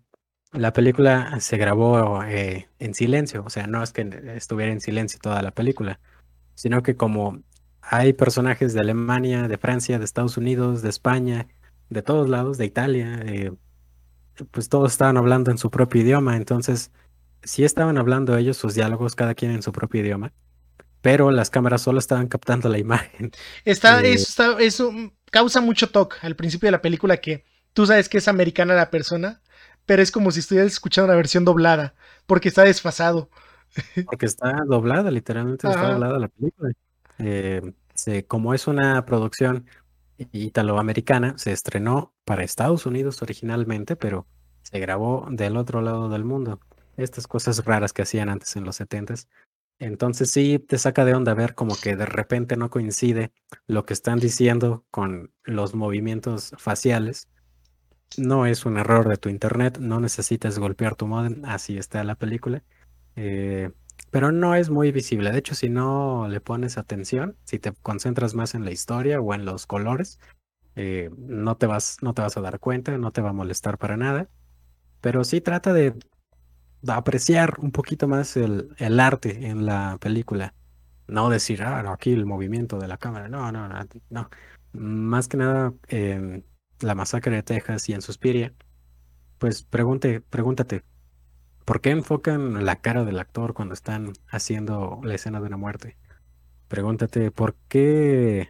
[0.52, 5.20] la película se grabó eh, en silencio, o sea, no es que estuviera en silencio
[5.22, 6.00] toda la película,
[6.54, 7.42] sino que como
[7.82, 11.48] hay personajes de Alemania, de Francia, de Estados Unidos, de España,
[11.90, 13.52] de todos lados, de Italia, eh,
[14.52, 16.92] pues todos estaban hablando en su propio idioma, entonces
[17.46, 20.34] sí estaban hablando ellos sus diálogos, cada quien en su propio idioma,
[21.02, 23.32] pero las cámaras solo estaban captando la imagen.
[23.64, 24.92] Está, eh, eso, eso
[25.32, 28.90] causa mucho toque al principio de la película que tú sabes que es americana la
[28.90, 29.42] persona,
[29.86, 31.94] pero es como si estuvieras escuchando la versión doblada,
[32.26, 33.30] porque está desfasado.
[34.06, 36.72] Porque está doblada, literalmente está doblada la película.
[37.18, 37.62] Eh,
[38.26, 39.66] como es una producción
[40.32, 44.28] italoamericana, se estrenó para Estados Unidos originalmente, pero
[44.62, 46.62] se grabó del otro lado del mundo
[46.98, 49.28] estas cosas raras que hacían antes en los setentas.
[49.80, 53.32] Entonces sí te saca de onda ver como que de repente no coincide
[53.68, 57.28] lo que están diciendo con los movimientos faciales.
[58.18, 62.16] No es un error de tu internet, no necesitas golpear tu modem, así está la
[62.16, 62.64] película.
[63.18, 63.72] Eh,
[64.12, 65.32] pero no es muy visible.
[65.32, 69.34] De hecho, si no le pones atención, si te concentras más en la historia o
[69.34, 70.20] en los colores,
[70.76, 73.78] eh, no, te vas, no te vas a dar cuenta, no te va a molestar
[73.78, 74.30] para nada.
[75.02, 75.96] Pero sí trata de
[76.88, 80.54] apreciar un poquito más el, el, arte en la película.
[81.08, 83.28] No decir, ah, no, aquí el movimiento de la cámara.
[83.28, 83.80] No, no, no.
[84.10, 84.30] no.
[84.74, 86.46] Más que nada, en
[86.80, 88.54] la masacre de Texas y en Suspiria,
[89.38, 90.84] pues pregunte, pregúntate,
[91.66, 95.98] ¿por qué enfocan la cara del actor cuando están haciendo la escena de una muerte?
[96.68, 98.50] Pregúntate, ¿por qué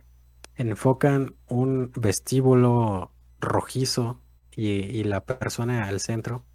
[0.55, 4.21] enfocan un vestíbulo rojizo
[4.55, 6.45] y, y la persona al centro?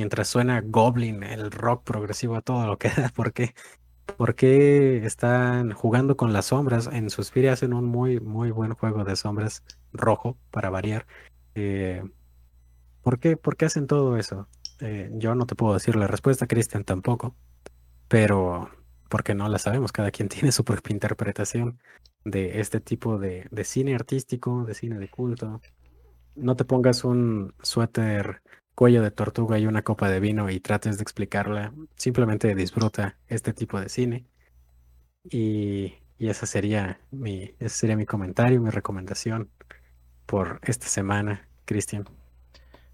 [0.00, 3.10] Mientras suena Goblin, el rock progresivo a todo lo que da.
[3.14, 3.54] ¿Por qué?
[4.16, 6.88] Porque están jugando con las sombras.
[6.90, 11.06] En Suspiria hacen un muy, muy buen juego de sombras rojo, para variar.
[11.54, 12.02] Eh,
[13.02, 14.48] ¿por, qué, ¿Por qué hacen todo eso?
[14.80, 17.36] Eh, yo no te puedo decir la respuesta, Cristian tampoco,
[18.08, 18.70] pero
[19.10, 21.78] porque no la sabemos, cada quien tiene su propia interpretación
[22.24, 25.60] de este tipo de cine artístico, de cine de culto.
[26.36, 28.40] No te pongas un suéter
[28.80, 33.52] cuello de tortuga y una copa de vino y trates de explicarla, simplemente disfruta este
[33.52, 34.24] tipo de cine.
[35.30, 39.50] Y, y esa sería mi, ese sería mi comentario, mi recomendación
[40.24, 42.08] por esta semana, Cristian.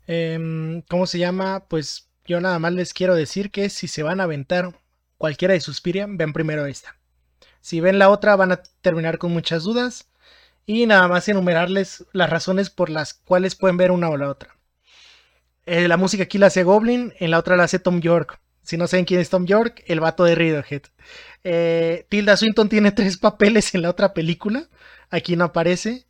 [0.08, 1.68] Em, ¿Cómo se llama?
[1.68, 4.76] Pues yo nada más les quiero decir que si se van a aventar
[5.18, 6.96] cualquiera de Suspiria, vean primero esta.
[7.60, 10.08] Si ven la otra van a terminar con muchas dudas.
[10.66, 14.55] Y nada más enumerarles las razones por las cuales pueden ver una o la otra.
[15.66, 18.40] Eh, la música aquí la hace Goblin, en la otra la hace Tom York.
[18.62, 20.82] Si no saben quién es Tom York, el vato de Radiohead.
[21.44, 24.68] Eh, Tilda Swinton tiene tres papeles en la otra película.
[25.10, 26.06] Aquí no aparece.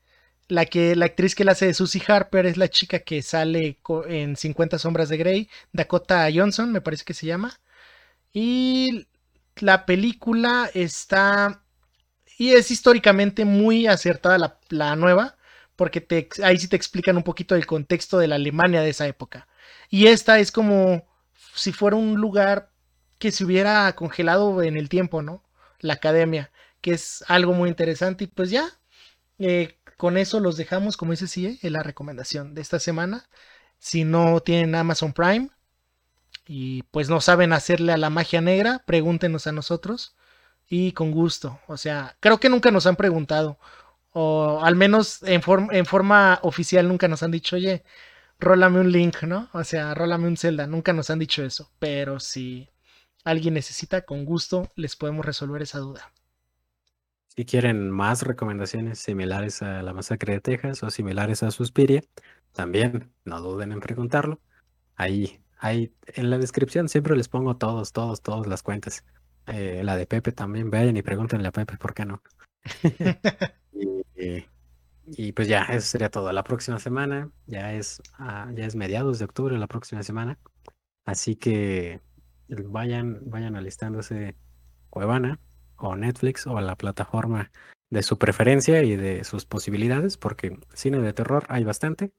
[0.49, 3.79] La, que, la actriz que la hace de Susie Harper es la chica que sale
[4.09, 5.49] en 50 sombras de Grey.
[5.73, 7.59] Dakota Johnson, me parece que se llama.
[8.33, 9.09] Y
[9.57, 11.63] la película está...
[12.39, 15.36] Y es históricamente muy acertada la, la nueva,
[15.77, 19.07] porque te, ahí sí te explican un poquito el contexto de la Alemania de esa
[19.07, 19.47] época.
[19.91, 21.05] Y esta es como
[21.55, 22.71] si fuera un lugar
[23.19, 25.43] que se hubiera congelado en el tiempo, ¿no?
[25.81, 26.51] La academia,
[26.81, 28.25] que es algo muy interesante.
[28.25, 28.69] Y pues ya,
[29.39, 33.29] eh, con eso los dejamos, como dice sí, en la recomendación de esta semana.
[33.79, 35.51] Si no tienen Amazon Prime
[36.47, 40.17] y pues no saben hacerle a la magia negra, pregúntenos a nosotros
[40.69, 41.61] y con gusto.
[41.67, 43.59] O sea, creo que nunca nos han preguntado,
[44.19, 45.43] o al menos en,
[45.73, 47.85] en forma oficial nunca nos han dicho, oye,
[48.41, 49.51] rólame un link, ¿no?
[49.53, 50.67] O sea, rólame un Zelda.
[50.67, 52.67] Nunca nos han dicho eso, pero si
[53.25, 56.15] alguien necesita, con gusto les podemos resolver esa duda.
[57.27, 62.01] Si quieren más recomendaciones similares a La Masacre de Texas o similares a Suspiria,
[62.53, 64.41] también no duden en preguntarlo.
[64.95, 69.05] Ahí, ahí en la descripción siempre les pongo todos, todos, todas las cuentas.
[69.47, 72.23] Eh, la de Pepe también, vayan y pregúntenle a Pepe por qué no.
[74.17, 76.33] y, pues ya, eso sería todo.
[76.33, 80.39] La próxima semana, ya es, ah, ya es mediados de octubre la próxima semana.
[81.05, 82.01] Así que
[82.49, 84.37] vayan, vayan alistándose
[84.91, 85.41] Cuevana
[85.77, 87.51] o Netflix o la plataforma
[87.91, 92.13] de su preferencia y de sus posibilidades, porque cine de terror hay bastante.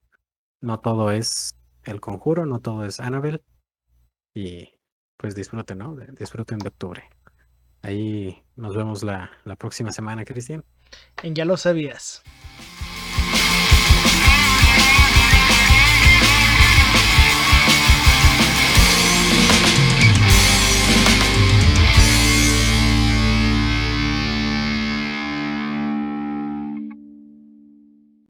[0.61, 3.41] No todo es El Conjuro, no todo es Annabelle.
[4.33, 4.69] Y
[5.17, 5.95] pues disfruten, ¿no?
[5.95, 7.03] Disfruten de octubre.
[7.81, 10.63] Ahí nos vemos la, la próxima semana, Cristian.
[11.23, 12.21] En Ya lo sabías.